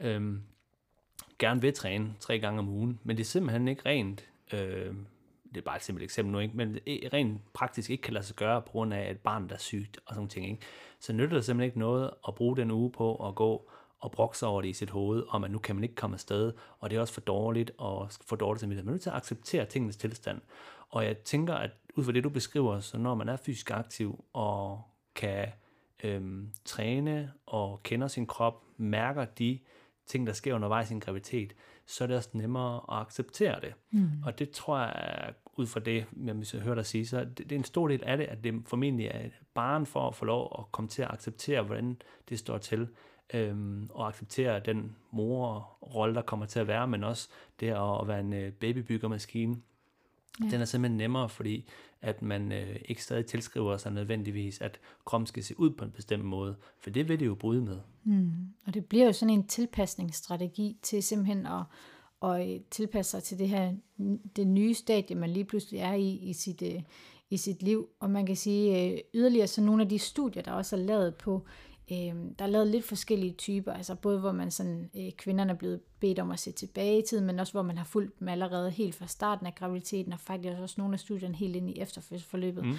[0.01, 0.43] øhm,
[1.39, 4.95] gerne vil træne tre gange om ugen, men det er simpelthen ikke rent øh,
[5.55, 6.57] det er bare et simpelt eksempel nu, ikke?
[6.57, 9.59] men rent praktisk ikke kan lade sig gøre på grund af et barn, der er
[9.59, 10.63] sygt og sådan ting, ikke?
[11.01, 14.47] så nytter det simpelthen ikke noget at bruge den uge på at gå og brokse
[14.47, 16.97] over det i sit hoved, om at nu kan man ikke komme afsted, og det
[16.97, 19.97] er også for dårligt, og for dårligt til Man er nødt til at acceptere tingens
[19.97, 20.41] tilstand.
[20.89, 24.25] Og jeg tænker, at ud fra det, du beskriver, så når man er fysisk aktiv
[24.33, 24.83] og
[25.15, 25.49] kan
[26.05, 29.59] øhm, træne og kender sin krop, mærker de
[30.07, 31.55] ting, der sker undervejs i en graviditet,
[31.87, 33.75] så er det også nemmere at acceptere det.
[33.91, 34.11] Mm.
[34.25, 37.57] Og det tror jeg, ud fra det, jeg hører dig sige, så det, det er
[37.57, 40.73] en stor del af det, at det formentlig er barn for at få lov at
[40.73, 41.97] komme til at acceptere, hvordan
[42.29, 42.89] det står til,
[43.35, 47.29] øhm, og acceptere den morrolle, der kommer til at være, men også
[47.61, 49.57] det at være en øh, babybyggermaskine.
[50.45, 50.51] Ja.
[50.51, 51.69] Den er simpelthen nemmere, fordi
[52.03, 55.91] at man øh, ikke stadig tilskriver sig nødvendigvis, at kroppen skal se ud på en
[55.91, 57.79] bestemt måde, for det vil det jo bryde med.
[58.05, 58.33] Mm.
[58.67, 61.63] Og det bliver jo sådan en tilpasningsstrategi til simpelthen at,
[62.21, 63.73] og øh, tilpasse sig til det her
[64.37, 66.83] det nye stadie, man lige pludselig er i i sit, øh,
[67.31, 67.89] i sit liv.
[68.01, 71.15] Og man kan sige øh, yderligere, så nogle af de studier, der også er lavet
[71.15, 71.47] på,
[71.93, 75.57] øh, der er lavet lidt forskellige typer, altså både hvor man sådan, øh, kvinderne er
[75.57, 78.29] blevet bedt om at se tilbage i tiden, men også hvor man har fulgt dem
[78.29, 81.81] allerede helt fra starten af graviditeten, og faktisk også nogle af studierne helt ind i
[81.81, 82.65] efterforløbet.
[82.65, 82.75] Mm.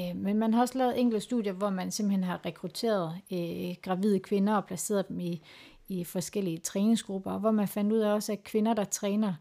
[0.00, 4.20] Øh, men man har også lavet enkelte studier, hvor man simpelthen har rekrutteret øh, gravide
[4.20, 5.42] kvinder og placeret dem i,
[5.88, 9.34] i forskellige træningsgrupper, hvor man fandt ud af også, at kvinder, der træner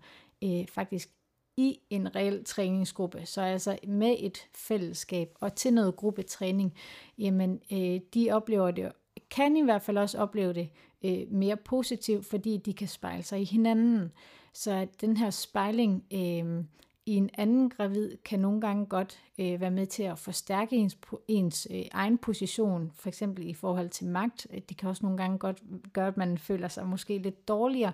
[0.43, 1.09] øh, faktisk
[1.57, 6.73] i en reel træningsgruppe, så altså med et fællesskab og til noget gruppetræning,
[7.17, 8.91] jamen øh, de oplever det,
[9.29, 10.69] kan i hvert fald også opleve det
[11.05, 14.11] øh, mere positivt, fordi de kan spejle sig i hinanden.
[14.53, 16.63] Så den her spejling øh,
[17.07, 20.97] i en anden gravid kan nogle gange godt øh, være med til at forstærke ens,
[21.27, 24.47] ens øh, egen position, for eksempel i forhold til magt.
[24.69, 27.91] Det kan også nogle gange godt gøre, at man føler sig måske lidt dårligere,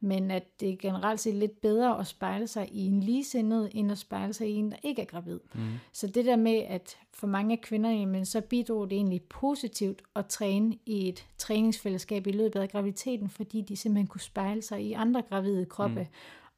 [0.00, 3.92] men at det er generelt set lidt bedre at spejle sig i en ligesindet, end
[3.92, 5.40] at spejle sig i en, der ikke er gravid.
[5.54, 5.60] Mm.
[5.92, 10.26] Så det der med, at for mange kvinder, jamen, så bidrog det egentlig positivt at
[10.26, 14.92] træne i et træningsfællesskab i løbet af graviditeten, fordi de simpelthen kunne spejle sig i
[14.92, 16.06] andre gravide kroppe, mm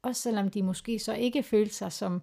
[0.01, 2.21] også selvom de måske så ikke følte sig som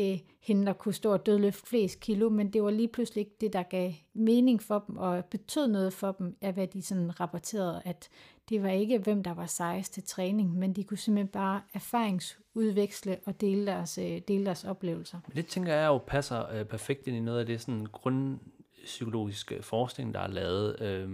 [0.00, 3.36] øh, hende, der kunne stå og dødløfte flest kilo, men det var lige pludselig ikke
[3.40, 7.20] det, der gav mening for dem, og betød noget for dem, af hvad de sådan
[7.20, 8.08] rapporterede, at
[8.48, 13.18] det var ikke, hvem der var sejest til træning, men de kunne simpelthen bare erfaringsudveksle
[13.26, 15.18] og dele deres, øh, dele deres oplevelser.
[15.28, 19.62] Men det tænker jeg jo passer øh, perfekt ind i noget af det sådan grundpsykologiske
[19.62, 20.80] forskning, der er lavet.
[20.80, 21.08] Øh,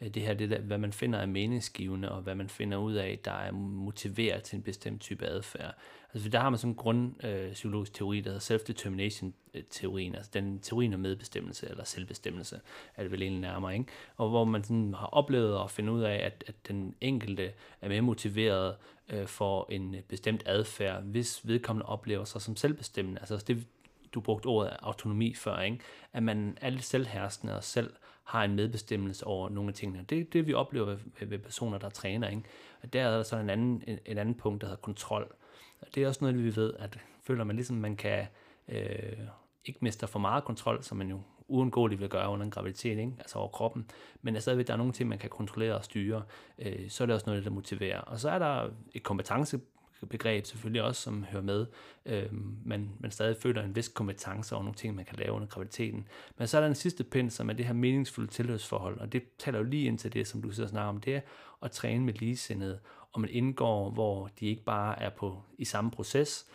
[0.00, 2.94] Øh, det her, det der, hvad man finder af meningsgivende, og hvad man finder ud
[2.94, 5.74] af, der er motiveret til en bestemt type adfærd.
[6.14, 10.94] Altså, der har man sådan en grundpsykologisk øh, teori, der hedder self-determination-teorien, altså den teorien
[10.94, 12.60] om medbestemmelse, eller selvbestemmelse,
[12.96, 13.86] er det vel egentlig nærmere, ikke?
[14.16, 17.88] Og hvor man sådan har oplevet at finde ud af, at, at den enkelte er
[17.88, 18.76] mere motiveret
[19.08, 23.20] øh, for en bestemt adfærd, hvis vedkommende oplever sig som selvbestemmende.
[23.20, 23.66] Altså det,
[24.14, 25.78] du brugte ordet autonomi før, ikke?
[26.12, 27.92] at man er lidt selvherskende og selv
[28.28, 30.04] har en medbestemmelse over nogle af tingene.
[30.10, 32.28] Det er det, vi oplever ved, ved personer, der træner.
[32.28, 32.42] Ikke?
[32.82, 35.34] Og der er der så en anden, en, en anden punkt, der hedder kontrol.
[35.80, 38.26] Og det er også noget, vi ved, at føler man ligesom, man kan
[38.68, 39.18] øh,
[39.64, 43.12] ikke miste for meget kontrol, som man jo uundgåeligt vil gøre under en graviditet, ikke?
[43.18, 43.90] altså over kroppen,
[44.22, 46.22] men der stadigvæk der er nogle ting, man kan kontrollere og styre,
[46.58, 48.00] øh, så er det også noget, der motiverer.
[48.00, 49.60] Og så er der et kompetence
[50.06, 51.66] begreb selvfølgelig også, som hører med.
[52.06, 52.26] Øh,
[52.64, 56.08] man, man stadig føler en vis kompetence over nogle ting, man kan lave under graviditeten.
[56.38, 59.22] Men så er der en sidste pind, som er det her meningsfulde tilhørsforhold, og det
[59.38, 61.20] taler jo lige ind til det, som du sidder og snakker om, det er
[61.62, 62.78] at træne med ligesindede,
[63.12, 66.46] og man indgår, hvor de ikke bare er på i samme proces,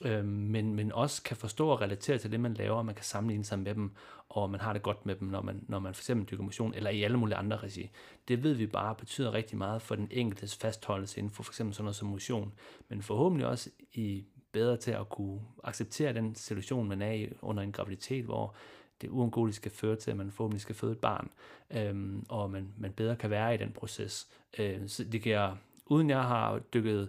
[0.00, 3.04] øh, men, men også kan forstå og relatere til det, man laver, og man kan
[3.04, 3.90] sammenligne sig med dem,
[4.28, 6.74] og man har det godt med dem, når man, når man for eksempel dykker motion,
[6.74, 7.90] eller i alle mulige andre regi.
[8.28, 11.74] Det ved vi bare betyder rigtig meget for den enkeltes fastholdelse inden for for eksempel
[11.74, 12.52] sådan noget som motion,
[12.88, 17.62] men forhåbentlig også i bedre til at kunne acceptere den situation, man er i under
[17.62, 18.54] en graviditet, hvor
[19.00, 21.30] det uundgåeligt skal føre til, at man forhåbentlig skal føde et barn,
[21.70, 24.28] øhm, og man, man bedre kan være i den proces.
[24.58, 25.50] Øh, så det kan
[25.86, 27.08] uden jeg har dykket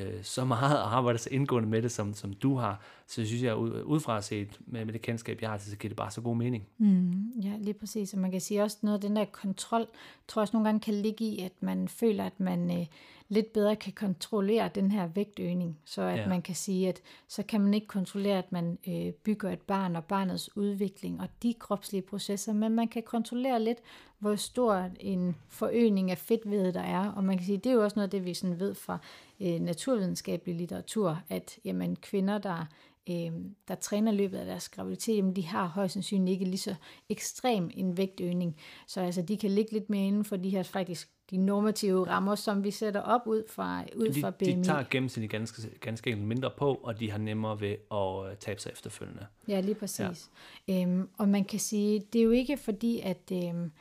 [0.00, 3.42] øh, så meget og arbejder så indgående med det, som, som du har, så synes
[3.42, 6.10] jeg, ud, udefra set med, med det kendskab, jeg har til, så giver det bare
[6.10, 6.66] så god mening.
[6.78, 8.12] Mm, ja, lige præcis.
[8.12, 9.86] Og man kan sige også noget af den der kontrol,
[10.28, 12.86] tror jeg også nogle gange kan ligge i, at man føler, at man øh,
[13.28, 15.78] lidt bedre kan kontrollere den her vægtøgning.
[15.84, 16.28] Så at ja.
[16.28, 19.96] man kan sige, at så kan man ikke kontrollere, at man øh, bygger et barn
[19.96, 23.78] og barnets udvikling og de kropslige processer, men man kan kontrollere lidt,
[24.18, 27.12] hvor stor en forøgning af fedtvedet der er.
[27.12, 28.98] Og man kan sige, det er jo også noget af det, vi sådan ved fra
[29.40, 32.66] øh, naturvidenskabelig litteratur, at jamen, kvinder, der,
[33.10, 33.32] øh,
[33.68, 36.74] der træner løbet af deres graviditet, jamen, de har højst sandsynligt ikke lige så
[37.08, 38.56] ekstrem en vægtøgning.
[38.86, 42.34] Så altså, de kan ligge lidt mere inden for de her faktisk de normative rammer,
[42.34, 44.52] som vi sætter op ud fra, ud de, fra BMI.
[44.52, 48.36] De tager gennemsnitligt ganske, ganske enkelt mindre på, og de har nemmere ved at øh,
[48.36, 49.26] tabe sig efterfølgende.
[49.48, 50.30] Ja, lige præcis.
[50.68, 50.82] Ja.
[50.82, 53.72] Øhm, og man kan sige, det er jo ikke fordi, at øhm,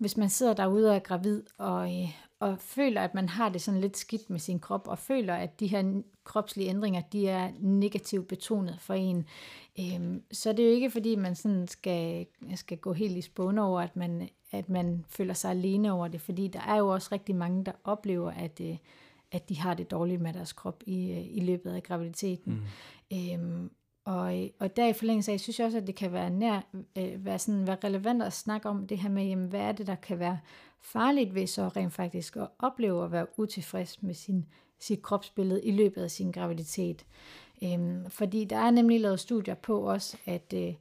[0.00, 2.08] hvis man sidder derude og er gravid, og, øh,
[2.40, 5.60] og føler, at man har det sådan lidt skidt med sin krop, og føler, at
[5.60, 9.26] de her kropslige ændringer, de er negativt betonet for en,
[9.80, 13.62] øhm, så er det jo ikke, fordi man sådan skal, skal gå helt i spåne
[13.62, 17.08] over, at man, at man føler sig alene over det, fordi der er jo også
[17.12, 18.76] rigtig mange, der oplever, at, øh,
[19.32, 22.62] at de har det dårligt med deres krop i, øh, i løbet af graviditeten.
[23.10, 23.18] Mm.
[23.18, 23.70] Øhm,
[24.04, 26.60] og, øh, og der i forlængelse af, synes jeg også, at det kan være, nær,
[26.98, 29.86] øh, være, sådan, være relevant at snakke om det her med, jamen, hvad er det,
[29.86, 30.38] der kan være
[30.80, 34.46] farligt ved så rent faktisk at opleve at være utilfreds med sin,
[34.78, 37.06] sit kropsbillede i løbet af sin graviditet.
[37.62, 40.74] Øhm, fordi der er nemlig lavet studier på også, at, øh,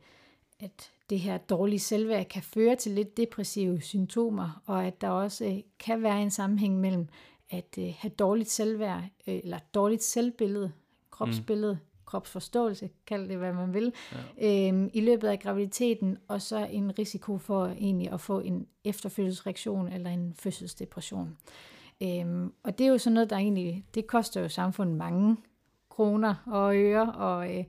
[0.59, 5.45] at det her dårlige selvværd kan føre til lidt depressive symptomer, og at der også
[5.45, 7.07] øh, kan være en sammenhæng mellem,
[7.49, 10.71] at øh, have dårligt selvværd, øh, eller dårligt selvbillede,
[11.11, 13.93] kropsbillede, mm kropsforståelse, kald det hvad man vil,
[14.37, 14.71] ja.
[14.71, 19.87] øh, i løbet af graviditeten, og så en risiko for egentlig at få en efterfødselsreaktion
[19.87, 21.37] eller en fødselsdepression.
[22.03, 25.37] Øhm, og det er jo sådan noget, der egentlig, det koster jo samfundet mange
[25.89, 27.63] kroner og øre og, øh,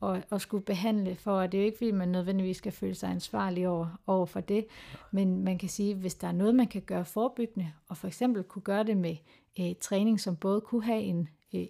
[0.00, 2.94] og, og skulle behandle for, og det er jo ikke fordi, man nødvendigvis skal føle
[2.94, 4.66] sig ansvarlig over, over for det,
[5.10, 8.42] men man kan sige, hvis der er noget, man kan gøre forebyggende, og for eksempel
[8.42, 9.16] kunne gøre det med
[9.60, 11.28] øh, træning, som både kunne have en,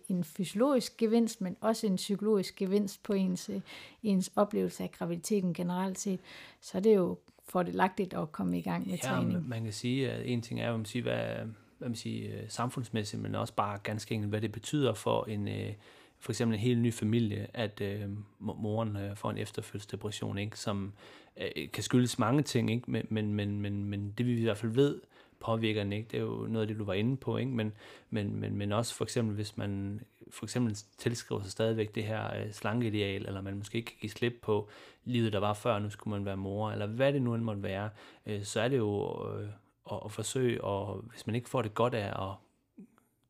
[0.08, 3.60] en fysiologisk gevinst, men også en psykologisk gevinst på ens, øh,
[4.02, 6.20] ens oplevelse af graviditeten generelt set,
[6.60, 7.18] så er det jo
[7.48, 9.48] fordelagtigt at komme i gang med ja, træning.
[9.48, 11.46] man kan sige, at en ting er, at man siger, hvad,
[11.78, 15.48] hvad man siger, øh, samfundsmæssigt, men også bare ganske enkelt, hvad det betyder for en,
[15.48, 15.72] øh,
[16.18, 18.02] for eksempel en helt ny familie, at øh,
[18.38, 20.58] moren øh, får en efterfødselsdepression, ikke?
[20.58, 20.92] som
[21.36, 22.90] øh, kan skyldes mange ting, ikke?
[22.90, 25.00] Men, men, men, men, men det vi i hvert fald ved,
[25.46, 26.08] påvirker den ikke.
[26.10, 27.52] Det er jo noget af det, du var inde på, ikke?
[27.52, 27.72] Men,
[28.10, 32.36] men, men, men også for eksempel, hvis man for eksempel tilskriver sig stadigvæk det her
[32.36, 34.68] øh, slankeideal, eller man måske ikke kan give slip på
[35.04, 37.62] livet, der var før, nu skulle man være mor, eller hvad det nu end måtte
[37.62, 37.90] være,
[38.26, 39.48] øh, så er det jo øh,
[39.92, 42.34] at, at forsøge, og hvis man ikke får det godt af at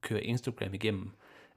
[0.00, 1.10] køre Instagram igennem,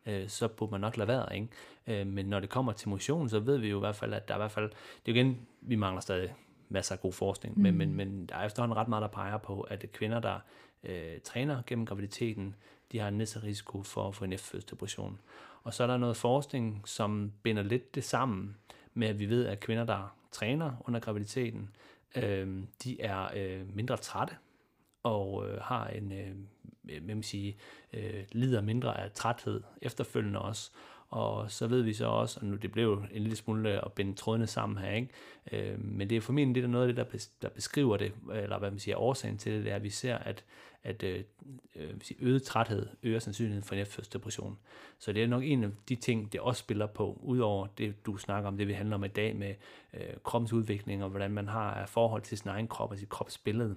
[0.06, 1.48] øh, så burde man nok lade være, ikke?
[1.88, 4.28] Øh, men når det kommer til motion, så ved vi jo i hvert fald, at
[4.28, 4.70] der er i hvert fald,
[5.06, 6.36] det er jo igen, vi mangler stadig
[6.70, 7.64] masser af god forskning, mm.
[7.64, 10.40] men, men, men der er efterhånden ret meget, der peger på, at kvinder, der
[10.84, 12.56] øh, træner gennem graviditeten,
[12.92, 15.20] de har en nedsat risiko for at få en efterfødselsdepression.
[15.64, 18.56] Og så er der noget forskning, som binder lidt det sammen
[18.94, 21.70] med, at vi ved, at kvinder, der træner under graviditeten,
[22.16, 24.36] øh, de er øh, mindre trætte
[25.04, 26.36] og øh, har en, øh,
[27.04, 27.58] man sige,
[27.94, 30.72] øh, lider mindre af træthed efterfølgende også.
[31.10, 33.94] Og så ved vi så også, og nu det blev en lille smule øh, at
[33.94, 35.10] binde trådene sammen her, ikke?
[35.52, 38.60] Øh, men det er formentlig det, der noget af det, der, der beskriver det, eller
[38.60, 40.44] hvad man siger, årsagen til det, det er, at vi ser, at,
[40.84, 41.24] at øh,
[41.76, 44.58] øh øget træthed øger sandsynligheden for en.
[45.00, 48.18] Så det er nok en af de ting, det også spiller på, udover det, du
[48.18, 49.56] snakker om, det vi handler om i dag med
[49.94, 53.10] øh, kroppens udvikling, og hvordan man har af forhold til sin egen krop og sit
[53.10, 53.76] kropsbillede.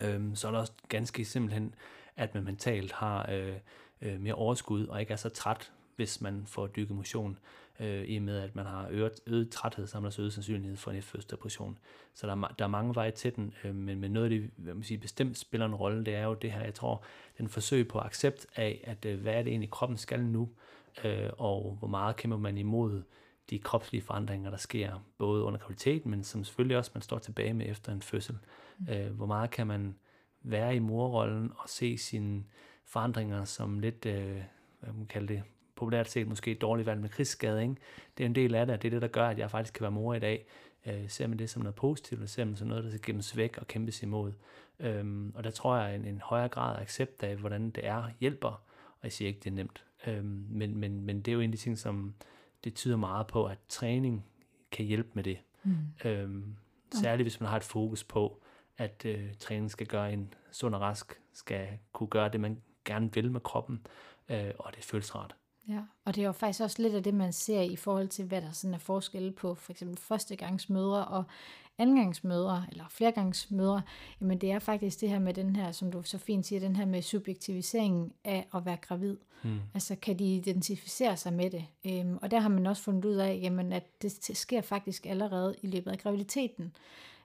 [0.00, 1.74] Øh, så er der også ganske simpelthen,
[2.16, 3.54] at man mentalt har øh,
[4.02, 7.38] øh, mere overskud, og ikke er så træt hvis man får dykket motion,
[7.80, 10.32] øh, i og med at man har øget, øget træthed, så har man også øget
[10.32, 11.78] sandsynlighed for en depression.
[12.14, 14.50] Så der er, der er mange veje til den, øh, men, men noget af det,
[14.56, 17.04] hvad man siger, bestemt spiller en rolle, det er jo det her, jeg tror,
[17.38, 20.48] den forsøg på accept af, at øh, hvad er det egentlig kroppen skal nu,
[21.04, 23.02] øh, og hvor meget kæmper man imod
[23.50, 27.54] de kropslige forandringer, der sker, både under graviditeten, men som selvfølgelig også man står tilbage
[27.54, 28.38] med efter en fødsel.
[28.78, 28.88] Mm.
[28.88, 29.94] Øh, hvor meget kan man
[30.42, 32.44] være i morrollen og se sine
[32.84, 34.42] forandringer som lidt, øh,
[34.80, 35.42] hvad man kalder det,
[35.76, 37.62] populært set måske et dårligt valg med krigsskade.
[37.62, 37.76] Ikke?
[38.18, 39.74] Det er en del af det, og det er det, der gør, at jeg faktisk
[39.74, 40.46] kan være mor i dag.
[40.86, 43.36] Øh, ser man det som noget positivt, og ser man som noget, der skal gemmes
[43.36, 44.32] væk og kæmpes imod.
[44.80, 48.04] Øhm, og der tror jeg, en, en højere grad af accept af, hvordan det er,
[48.20, 48.48] hjælper.
[48.48, 49.84] Og jeg siger ikke, det er nemt.
[50.06, 52.14] Øhm, men, men, men det er jo en af de ting, som
[52.64, 54.24] det tyder meget på, at træning
[54.72, 55.38] kan hjælpe med det.
[55.62, 55.76] Mm.
[56.04, 56.56] Øhm,
[56.94, 58.42] særligt hvis man har et fokus på,
[58.76, 63.14] at øh, træning skal gøre en sund og rask, skal kunne gøre det, man gerne
[63.14, 63.86] vil med kroppen,
[64.28, 65.36] øh, og det føles rart.
[65.68, 68.24] Ja, og det er jo faktisk også lidt af det, man ser i forhold til,
[68.24, 71.24] hvad der sådan er forskel på for eksempel førstegangsmødre og
[71.78, 73.82] andengangsmødre, eller flergangsmødre.
[74.20, 76.76] Jamen det er faktisk det her med den her, som du så fint siger, den
[76.76, 79.16] her med subjektiviseringen af at være gravid.
[79.42, 79.58] Mm.
[79.74, 81.64] Altså kan de identificere sig med det?
[81.86, 85.54] Øhm, og der har man også fundet ud af, jamen, at det sker faktisk allerede
[85.62, 86.76] i løbet af graviditeten.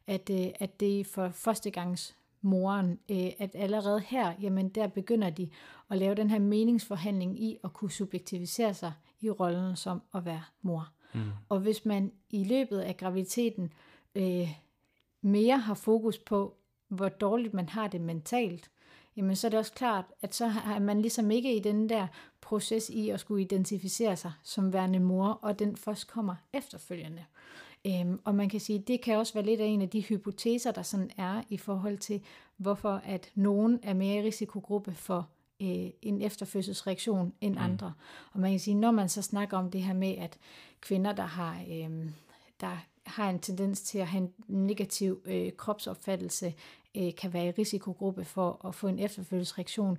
[0.08, 5.50] At, øh, at det for førstegangs moren, øh, at allerede her, jamen der begynder de
[5.90, 10.44] at lave den her meningsforhandling i at kunne subjektivisere sig i rollen som at være
[10.62, 10.90] mor.
[11.14, 11.22] Mm.
[11.50, 13.74] Og hvis man i løbet af graviditeten
[14.16, 14.50] øh,
[15.22, 16.56] mere har fokus på,
[16.88, 18.72] hvor dårligt man har det mentalt,
[19.16, 22.08] jamen så er det også klart, at så har man ligesom ikke i den der
[22.42, 27.26] proces i at skulle identificere sig som værende mor, og den først kommer efterfølgende.
[27.88, 30.72] Øhm, og man kan sige, det kan også være lidt af en af de hypoteser,
[30.72, 32.22] der sådan er i forhold til,
[32.58, 35.30] hvorfor at nogen er mere i risikogruppe for
[35.62, 37.62] øh, en efterfødselsreaktion end mm.
[37.62, 37.94] andre.
[38.34, 40.38] Og man kan sige, når man så snakker om det her med, at
[40.82, 42.10] kvinder, der har, øh,
[42.62, 46.54] der har en tendens til at have en negativ øh, kropsopfattelse,
[46.98, 49.98] øh, kan være i risikogruppe for at få en efterfødselsreaktion,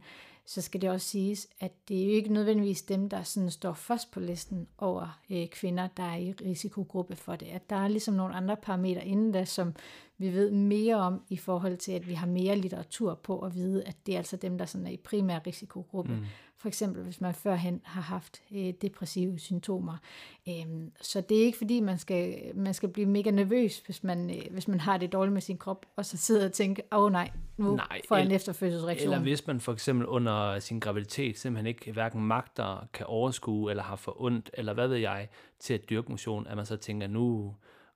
[0.50, 3.72] så skal det også siges, at det er jo ikke nødvendigvis dem, der sådan står
[3.72, 7.46] først på listen over øh, kvinder, der er i risikogruppe for det.
[7.46, 9.74] At der er ligesom nogle andre parametre inden da, som
[10.18, 13.84] vi ved mere om i forhold til, at vi har mere litteratur på at vide,
[13.84, 16.12] at det er altså dem, der sådan er i primær risikogruppe.
[16.12, 16.24] Mm.
[16.56, 19.96] For eksempel hvis man førhen har haft øh, depressive symptomer.
[20.48, 24.30] Øhm, så det er ikke fordi, man skal, man skal blive mega nervøs, hvis man,
[24.30, 27.04] øh, hvis man har det dårligt med sin krop, og så sidder og tænker, åh
[27.04, 27.30] oh, nej,
[27.60, 29.12] nu Nej, for en el- efterfødselsreaktion.
[29.12, 33.82] Eller hvis man for eksempel under sin graviditet simpelthen ikke hverken magter, kan overskue, eller
[33.82, 37.06] har for ondt, eller hvad ved jeg, til at dyrke motion, at man så tænker,
[37.06, 37.54] nu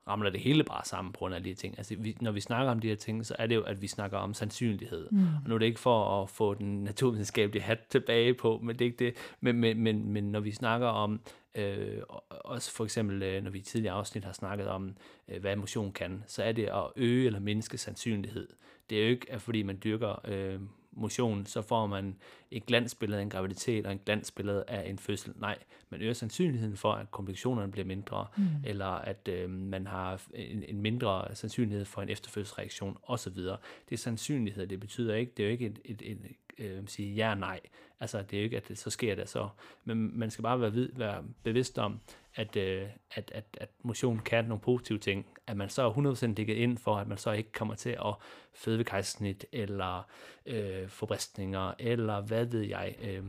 [0.08, 1.74] ramler det hele bare sammen på grund af de her ting.
[1.78, 3.86] Altså, vi, når vi snakker om de her ting, så er det jo, at vi
[3.86, 5.08] snakker om sandsynlighed.
[5.10, 5.18] Mm.
[5.18, 8.80] Og nu er det ikke for at få den naturvidenskabelige hat tilbage på, men det
[8.80, 9.14] er ikke det.
[9.40, 11.20] Men, men, men, men når vi snakker om,
[11.54, 14.96] øh, og- også for eksempel, øh, når vi i tidligere afsnit har snakket om,
[15.28, 18.48] øh, hvad motion kan, så er det at øge eller mindske sandsynlighed.
[18.90, 20.60] Det er jo ikke, at fordi man dyrker øh,
[20.96, 22.16] motion, så får man
[22.50, 25.32] et glansbillede af en graviditet og en glansbillede af en fødsel.
[25.36, 25.58] Nej,
[25.90, 28.44] man øger sandsynligheden for, at komplikationerne bliver mindre, mm.
[28.64, 33.34] eller at øh, man har en, en mindre sandsynlighed for en efterfødselsreaktion osv.
[33.34, 33.58] Det
[33.92, 36.18] er sandsynlighed, det betyder ikke, det er jo ikke et, et, et,
[36.58, 37.60] øh, sige ja nej.
[38.04, 39.48] Altså, det er jo ikke, at så sker det så.
[39.84, 42.00] Men man skal bare være, vid, være bevidst om,
[42.34, 45.26] at, øh, at, at, at motion kan nogle positive ting.
[45.46, 48.14] At man så er 100% dækket ind for, at man så ikke kommer til at
[48.54, 50.06] føde ved kejsersnit, eller
[50.46, 52.94] øh, forbristninger, eller hvad ved jeg.
[53.02, 53.24] Øh,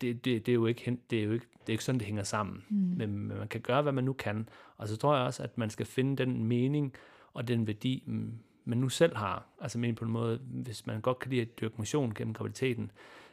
[0.00, 2.06] det, det, det, er jo ikke, det, er jo ikke, det er ikke sådan, det
[2.06, 2.64] hænger sammen.
[2.68, 2.76] Mm.
[2.76, 4.48] Men, men man kan gøre, hvad man nu kan.
[4.76, 6.94] Og så tror jeg også, at man skal finde den mening
[7.32, 8.38] og den værdi, mm,
[8.70, 9.46] man nu selv har.
[9.60, 12.90] Altså men på en måde, hvis man godt kan lide at dyrke motion gennem graviditeten,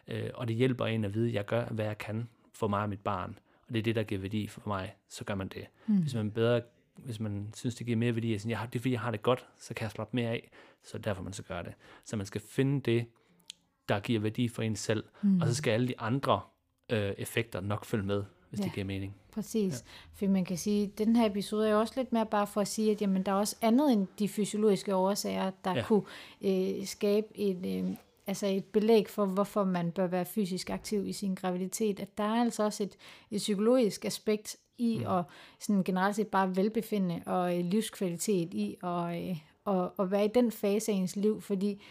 [0.08, 2.82] øh, og det hjælper en at vide, at jeg gør, hvad jeg kan for mig
[2.82, 5.48] og mit barn, og det er det, der giver værdi for mig, så gør man
[5.48, 5.66] det.
[5.88, 6.02] Mm.
[6.02, 6.62] Hvis man bedre
[6.98, 9.12] hvis man synes, det giver mere værdi, at jeg har, det er fordi, jeg har
[9.12, 10.50] det godt, så kan jeg slappe mere af,
[10.84, 11.74] så derfor man så gør det.
[12.04, 13.06] Så man skal finde det,
[13.90, 15.42] der giver værdi for en selv, mm.
[15.42, 16.42] og så skal alle de andre
[16.90, 18.66] øh, effekter nok følge med, hvis ja.
[18.66, 19.16] Det giver mening.
[19.32, 19.74] Præcis.
[19.74, 19.78] Ja.
[20.14, 22.62] For man kan sige, at den her episode er jo også lidt mere bare for
[22.62, 25.84] at sige, at jamen, der er også andet end de fysiologiske årsager, der ja.
[25.84, 26.04] kunne
[26.42, 27.96] øh, skabe et, øh,
[28.28, 32.00] altså et belæg for, hvorfor man bør være fysisk aktiv i sin graviditet.
[32.00, 32.98] At der er altså også et,
[33.32, 35.06] et psykologisk aspekt i, mm.
[35.06, 35.24] og
[35.60, 40.32] sådan generelt set bare velbefindende og øh, livskvalitet i, og, øh, og, og være i
[40.36, 41.82] den fase af ens liv, fordi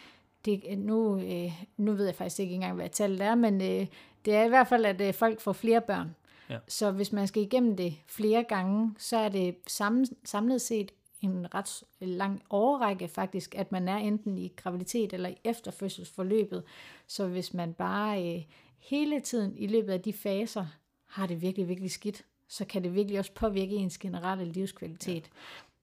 [0.45, 3.87] det, nu, øh, nu ved jeg faktisk ikke engang, hvad tallet er, men øh,
[4.25, 6.15] det er i hvert fald, at øh, folk får flere børn.
[6.49, 6.57] Ja.
[6.67, 10.91] Så hvis man skal igennem det flere gange, så er det samlet, samlet set
[11.21, 16.63] en ret lang overrække faktisk, at man er enten i graviditet eller i efterfødselsforløbet.
[17.07, 18.43] Så hvis man bare øh,
[18.79, 20.65] hele tiden i løbet af de faser
[21.05, 25.23] har det virkelig, virkelig skidt, så kan det virkelig også påvirke ens generelle livskvalitet.
[25.23, 25.29] Ja.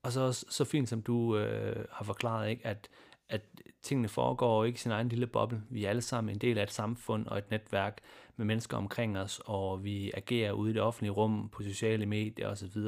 [0.02, 2.88] Og så også så fint, som du øh, har forklaret, ikke, at,
[3.28, 3.40] at
[3.82, 5.62] tingene foregår ikke i sin egen lille boble.
[5.70, 7.98] Vi er alle sammen en del af et samfund og et netværk
[8.36, 12.48] med mennesker omkring os, og vi agerer ude i det offentlige rum, på sociale medier
[12.48, 12.82] osv.,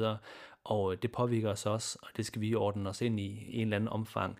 [0.63, 3.61] og det påvirker os også, og det skal vi ordne os ind i i en
[3.61, 4.37] eller anden omfang.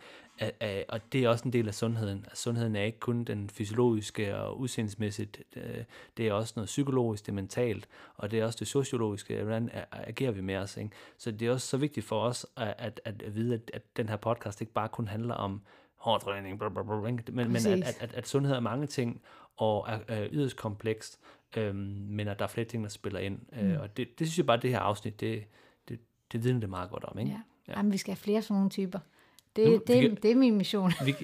[0.90, 2.26] Og det er også en del af sundheden.
[2.34, 5.84] Sundheden er ikke kun den fysiologiske og udseendsmæssigt, øh,
[6.18, 7.88] det er også noget psykologisk, det er mentalt,
[8.18, 10.78] og det er også det sociologiske, hvordan agerer vi med os.
[10.78, 10.92] Ikke?
[11.18, 14.10] Så det er også så vigtigt for os at, at, at vide, at, at den
[14.10, 15.62] her podcast ikke bare kun handler om
[15.98, 17.32] hårdtræning, ikke?
[17.32, 19.22] men, men at, at, at, at sundhed er mange ting,
[19.58, 21.20] og er, er yderst komplekst,
[21.58, 21.76] øhm,
[22.10, 23.40] men at der er flere ting, der spiller ind.
[23.52, 23.68] Mm.
[23.68, 25.44] Øh, og det, det synes jeg bare, at det her afsnit, det,
[25.90, 26.00] det,
[26.32, 27.20] det vidner det meget godt om.
[27.20, 27.32] Ikke?
[27.32, 27.42] Ja.
[27.68, 27.78] Ja.
[27.78, 29.00] Jamen, vi skal have flere sådan nogle typer.
[29.56, 30.92] Det, Nu, det, vi det, er min mission.
[31.06, 31.16] Vi,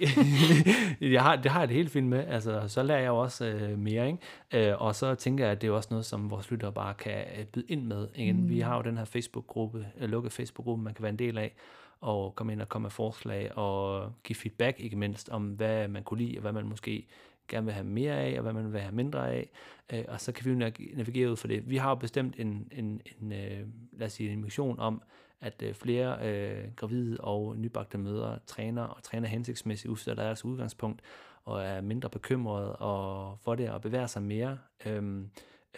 [1.14, 2.28] jeg har, det har jeg det helt fint med.
[2.28, 4.08] Altså, så lærer jeg jo også øh, mere.
[4.08, 4.70] Ikke?
[4.70, 7.26] Øh, og så tænker jeg, at det er også noget, som vores lyttere bare kan
[7.40, 8.08] øh, byde ind med.
[8.16, 8.42] Igen.
[8.42, 8.50] Mm.
[8.50, 11.56] Vi har jo den her Facebook-gruppe, øh, lukket Facebook-gruppe, man kan være en del af,
[12.04, 16.04] og komme ind og komme med forslag, og give feedback ikke mindst, om hvad man
[16.04, 17.08] kunne lide, og hvad man måske
[17.48, 19.50] gerne vil have mere af, og hvad man vil have mindre af.
[19.94, 21.70] Øh, og så kan vi jo navigere ud for det.
[21.70, 25.02] Vi har jo bestemt en, en, en øh, lad os sige, en mission om,
[25.42, 30.46] at øh, flere øh, gravide og nybagte mødre træner og træner hensigtsmæssigt ud fra deres
[30.46, 31.02] udgangspunkt,
[31.44, 34.58] og er mindre bekymrede og for det og bevæger sig mere.
[34.86, 35.30] Øhm,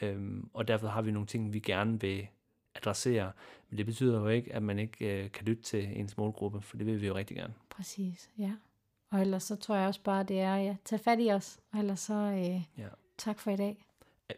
[0.01, 2.27] øhm, og derfor har vi nogle ting, vi gerne vil
[2.75, 3.31] adressere.
[3.69, 6.77] Men det betyder jo ikke, at man ikke øh, kan lytte til ens målgruppe, for
[6.77, 7.53] det vil vi jo rigtig gerne.
[7.69, 8.51] Præcis, ja.
[9.11, 11.57] Og ellers så tror jeg også bare, det er, ja, tag fat i os.
[11.73, 12.45] Og ellers så, øh,
[12.77, 12.87] Ja.
[13.17, 13.85] tak for i dag.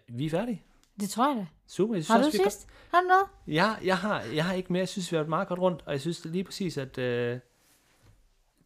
[0.07, 0.61] Vi er færdige.
[0.99, 1.45] Det tror jeg da.
[1.67, 1.95] Super.
[1.95, 2.67] Jeg synes Har du også, sidst?
[2.93, 3.25] Har du noget?
[3.47, 4.79] Ja, jeg har, jeg har ikke mere.
[4.79, 6.97] Jeg synes, vi har været meget godt rundt, og jeg synes lige præcis, at...
[6.97, 7.39] Øh,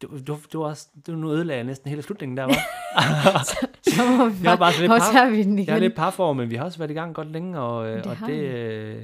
[0.02, 2.54] du, du, du, også, du nu ødelagde jeg næsten hele slutningen der, var.
[3.94, 5.68] Så må vi Jeg har bare sådan lidt så par- vi den igen.
[5.68, 7.96] Jeg er lidt parform, men vi har også været i gang godt længe, og, øh,
[7.96, 9.02] Det og det, øh,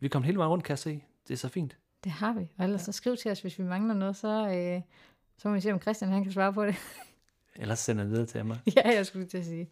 [0.00, 1.04] vi kom hele vejen rundt, kan jeg se.
[1.28, 1.76] Det er så fint.
[2.04, 2.48] Det har vi.
[2.58, 4.82] Og ellers så skriv til os, hvis vi mangler noget, så, øh,
[5.38, 6.76] så må vi se, om Christian han kan svare på det.
[7.60, 8.58] Ellers sender jeg videre til mig.
[8.76, 9.70] ja, jeg skulle til at sige.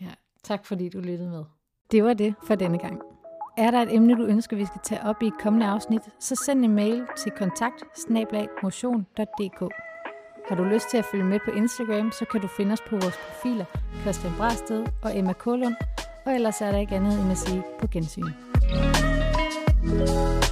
[0.00, 0.10] Ja,
[0.42, 1.44] tak fordi du lyttede med.
[1.90, 3.00] Det var det for denne gang.
[3.56, 6.34] Er der et emne, du ønsker, vi skal tage op i et kommende afsnit, så
[6.34, 7.84] send en mail til kontakt
[10.48, 12.96] Har du lyst til at følge med på Instagram, så kan du finde os på
[12.96, 13.64] vores profiler
[14.02, 15.74] Christian Brasted og Emma Kålund,
[16.26, 18.53] og ellers er der ikke andet end at sige på gensyn.
[19.86, 20.43] Thank you